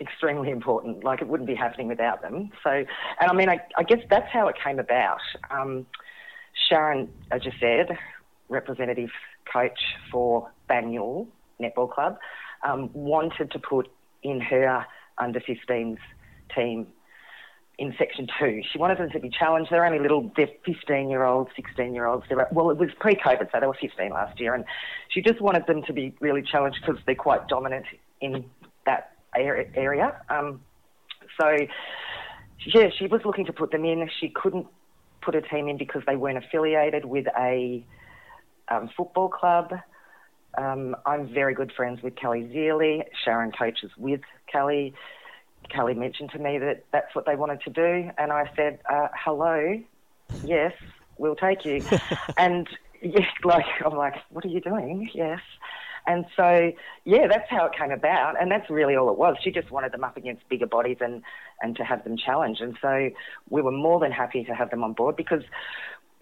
[0.00, 1.04] extremely important.
[1.04, 2.50] Like it wouldn't be happening without them.
[2.62, 5.20] So, and I mean, I, I guess that's how it came about.
[5.50, 5.86] Um,
[6.68, 7.96] Sharon, as you said,
[8.48, 9.10] representative
[9.50, 9.78] coach
[10.10, 11.26] for Banyule
[11.60, 12.18] Netball Club,
[12.62, 13.90] um, wanted to put
[14.22, 14.86] in her
[15.18, 15.98] under 15s
[16.54, 16.86] team
[17.78, 18.62] in section two.
[18.70, 19.70] She wanted them to be challenged.
[19.70, 22.24] They're only little, they're 15 year olds, 16 year olds.
[22.52, 24.54] Well, it was pre COVID, so they were 15 last year.
[24.54, 24.64] And
[25.08, 27.86] she just wanted them to be really challenged because they're quite dominant
[28.20, 28.44] in
[28.86, 30.20] that area.
[30.28, 30.60] Um,
[31.40, 31.56] so,
[32.66, 34.08] yeah, she was looking to put them in.
[34.20, 34.66] She couldn't
[35.22, 37.84] put a team in because they weren't affiliated with a
[38.72, 39.72] um, football club.
[40.56, 43.04] Um, I'm very good friends with Kelly Zealy.
[43.24, 44.20] Sharon coaches with
[44.50, 44.94] Kelly.
[45.70, 49.08] Kelly mentioned to me that that's what they wanted to do, and I said, uh,
[49.14, 49.80] "Hello,
[50.44, 50.72] yes,
[51.18, 51.82] we'll take you."
[52.36, 52.68] and
[53.00, 55.40] yeah, like I'm like, "What are you doing?" Yes.
[56.04, 56.72] And so,
[57.04, 59.36] yeah, that's how it came about, and that's really all it was.
[59.40, 61.22] She just wanted them up against bigger bodies and
[61.62, 62.58] and to have them challenge.
[62.60, 63.10] And so,
[63.48, 65.44] we were more than happy to have them on board because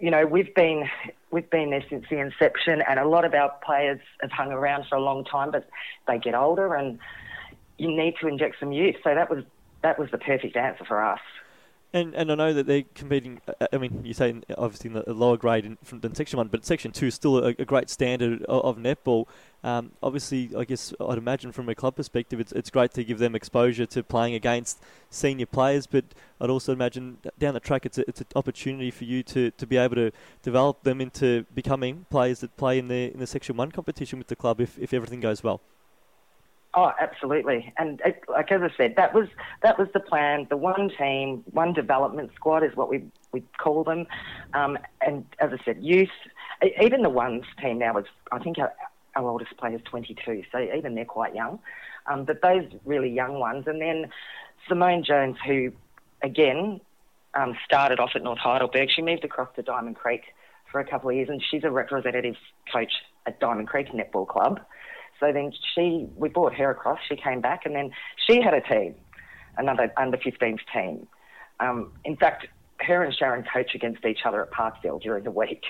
[0.01, 0.89] you know, we've been
[1.31, 4.87] we've been there since the inception, and a lot of our players have hung around
[4.89, 5.69] for a long time, but
[6.09, 6.99] they get older, and
[7.79, 8.97] you need to inject some youth.
[9.05, 9.45] So that was
[9.83, 11.21] that was the perfect answer for us.
[11.93, 13.41] And and I know that they're competing.
[13.49, 16.65] Uh, I mean, you say obviously in the lower grade in, than Section One, but
[16.65, 19.27] Section Two is still a, a great standard of, of netball.
[19.65, 23.19] Um, obviously, I guess I'd imagine from a club perspective, it's it's great to give
[23.19, 24.81] them exposure to playing against
[25.11, 25.89] senior players.
[25.89, 26.05] But
[26.41, 29.67] I'd also imagine down the track, it's a, it's an opportunity for you to, to
[29.67, 30.13] be able to
[30.43, 34.29] develop them into becoming players that play in the in the Section One competition with
[34.29, 35.61] the club if, if everything goes well.
[36.75, 37.73] Oh, absolutely.
[37.79, 39.29] And it, like as I said, that was
[39.63, 40.47] that was the plan.
[40.49, 43.03] The one team, one development squad is what we
[43.33, 44.07] we call them.
[44.55, 46.11] Um, and as I said, youth.
[46.81, 48.73] Even the ones team now is, I think our,
[49.17, 51.59] our oldest player is 22, so even they're quite young.
[52.07, 54.11] Um, but those really young ones, and then
[54.69, 55.73] Simone Jones, who
[56.23, 56.81] again
[57.35, 60.23] um, started off at North Heidelberg, she moved across to Diamond Creek
[60.71, 62.37] for a couple of years, and she's a representative
[62.73, 62.93] coach
[63.27, 64.61] at Diamond Creek Netball Club.
[65.21, 66.99] So then she, we brought her across.
[67.09, 67.91] She came back, and then
[68.27, 68.95] she had a team,
[69.57, 71.07] another under 15s team.
[71.61, 72.47] Um, in fact,
[72.81, 75.63] her and Sharon coach against each other at Parkville during the week.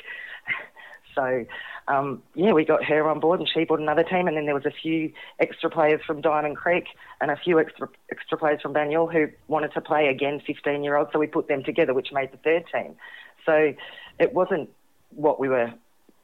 [1.14, 1.44] so
[1.88, 4.54] um, yeah, we got her on board, and she brought another team, and then there
[4.54, 6.84] was a few extra players from Diamond Creek
[7.20, 10.96] and a few extra extra players from Banyule who wanted to play again, 15 year
[10.96, 11.10] olds.
[11.12, 12.94] So we put them together, which made the third team.
[13.44, 13.74] So
[14.20, 14.70] it wasn't
[15.10, 15.72] what we were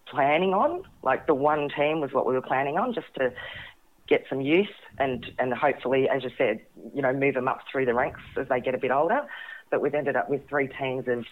[0.07, 0.83] planning on.
[1.03, 3.33] Like the one team was what we were planning on, just to
[4.09, 6.61] get some use and and hopefully, as you said,
[6.95, 9.23] you know, move them up through the ranks as they get a bit older.
[9.71, 11.25] But we've ended up with three teams of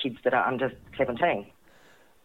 [0.00, 1.46] kids that are under 17.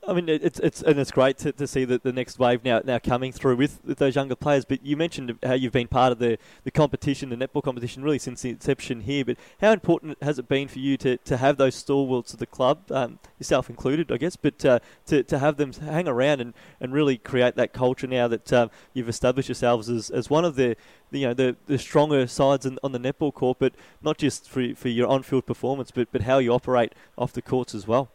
[0.08, 2.82] I mean, it's it's and it's great to, to see the, the next wave now
[2.84, 4.64] now coming through with, with those younger players.
[4.66, 8.18] But you mentioned how you've been part of the, the competition, the netball competition, really
[8.18, 9.26] since the inception here.
[9.26, 12.46] But how important has it been for you to, to have those stalwarts of the
[12.46, 16.54] club, um, yourself included, I guess, but uh, to, to have them hang around and,
[16.80, 20.56] and really create that culture now that um, you've established yourselves as, as one of
[20.56, 20.76] the
[21.12, 24.74] you know the, the stronger sides in, on the netball court, but not just for
[24.76, 28.10] for your on field performance, but but how you operate off the courts as well.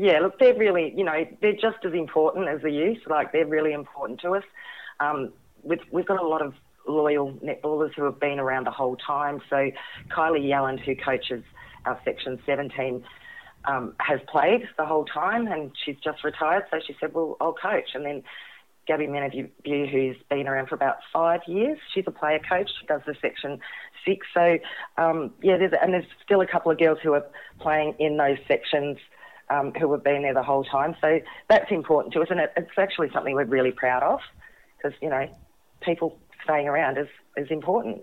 [0.00, 2.98] Yeah, look, they're really, you know, they're just as important as the youth.
[3.08, 4.44] Like, they're really important to us.
[5.00, 5.32] Um,
[5.64, 6.54] we've, we've got a lot of
[6.86, 9.40] loyal netballers who have been around the whole time.
[9.50, 9.72] So,
[10.08, 11.42] Kylie Yelland, who coaches
[11.84, 13.02] our Section 17,
[13.64, 16.62] um, has played the whole time and she's just retired.
[16.70, 17.90] So she said, Well, I'll coach.
[17.94, 18.22] And then
[18.86, 19.50] Gabby Menavue,
[19.90, 22.70] who's been around for about five years, she's a player coach.
[22.80, 23.58] She does the Section
[24.06, 24.26] 6.
[24.32, 24.58] So,
[24.96, 27.26] um, yeah, there's, and there's still a couple of girls who are
[27.58, 28.98] playing in those sections
[29.50, 30.94] um, who have been there the whole time.
[31.00, 34.20] So that's important to us, and it, it's actually something we're really proud of
[34.76, 35.28] because you know
[35.80, 38.02] people staying around is is important.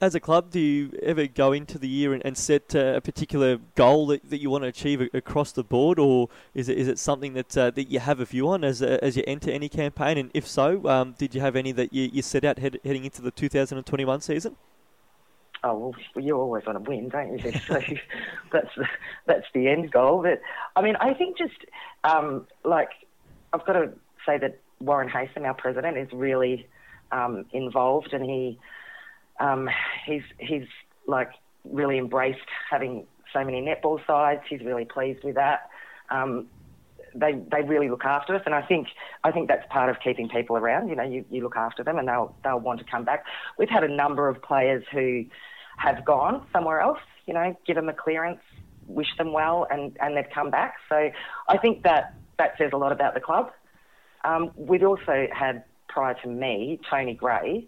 [0.00, 3.00] as a club, do you ever go into the year and, and set uh, a
[3.00, 6.88] particular goal that, that you want to achieve across the board, or is it is
[6.88, 9.68] it something that uh, that you have a view on as as you enter any
[9.68, 10.18] campaign?
[10.18, 13.04] And if so, um, did you have any that you, you set out head, heading
[13.04, 14.56] into the 2021 season?
[15.66, 17.52] Oh well, you're always want to win, don't you?
[17.66, 17.74] so
[18.52, 18.88] that's the,
[19.26, 20.22] that's the end goal.
[20.22, 20.40] But
[20.76, 21.56] I mean, I think just
[22.04, 22.90] um, like
[23.52, 23.92] I've got to
[24.24, 26.68] say that Warren Haysom, our president, is really
[27.10, 28.60] um, involved, and he
[29.40, 29.68] um,
[30.06, 30.68] he's he's
[31.08, 31.30] like
[31.64, 32.38] really embraced
[32.70, 34.42] having so many netball sides.
[34.48, 35.68] He's really pleased with that.
[36.10, 36.46] Um,
[37.12, 38.86] they they really look after us, and I think
[39.24, 40.90] I think that's part of keeping people around.
[40.90, 43.24] You know, you, you look after them, and they'll they'll want to come back.
[43.58, 45.24] We've had a number of players who
[45.76, 46.98] have gone somewhere else.
[47.26, 48.40] You know, give them a clearance,
[48.86, 50.74] wish them well, and and they've come back.
[50.88, 51.10] So
[51.48, 53.52] I think that that says a lot about the club.
[54.24, 57.66] Um, we'd also had prior to me Tony Gray,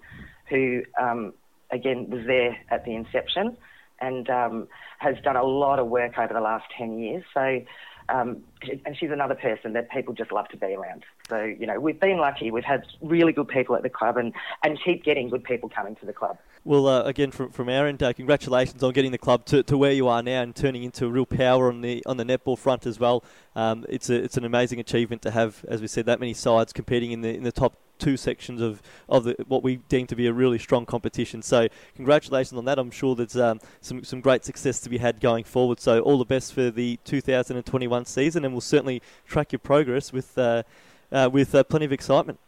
[0.48, 1.32] who um,
[1.70, 3.56] again was there at the inception
[4.00, 7.24] and um, has done a lot of work over the last 10 years.
[7.34, 7.60] So,
[8.08, 8.42] um,
[8.86, 11.04] and she's another person that people just love to be around.
[11.28, 12.50] So, you know, we've been lucky.
[12.50, 14.32] We've had really good people at the club and,
[14.62, 16.38] and keep getting good people coming to the club.
[16.64, 19.78] Well, uh, again, from, from our end, uh, congratulations on getting the club to, to
[19.78, 22.58] where you are now and turning into a real power on the on the netball
[22.58, 23.24] front as well.
[23.56, 26.72] Um, it's a, it's an amazing achievement to have, as we said, that many sides
[26.72, 30.16] competing in the in the top two sections of, of the, what we deem to
[30.16, 31.42] be a really strong competition.
[31.42, 32.78] So congratulations on that.
[32.78, 35.80] I'm sure there's um, some, some great success to be had going forward.
[35.80, 40.36] So all the best for the 2021 season, and we'll certainly track your progress with
[40.38, 40.62] uh,
[41.10, 42.38] uh, with uh, plenty of excitement.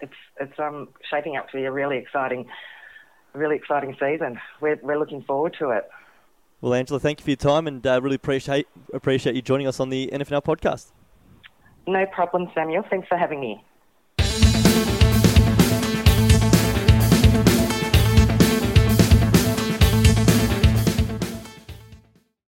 [0.00, 2.48] It's it's um, shaping up to be a really exciting,
[3.34, 4.40] really exciting season.
[4.60, 5.88] We're we're looking forward to it.
[6.60, 9.80] Well, Angela, thank you for your time, and uh, really appreciate appreciate you joining us
[9.80, 10.92] on the NFNL podcast.
[11.86, 12.84] No problem, Samuel.
[12.88, 13.64] Thanks for having me.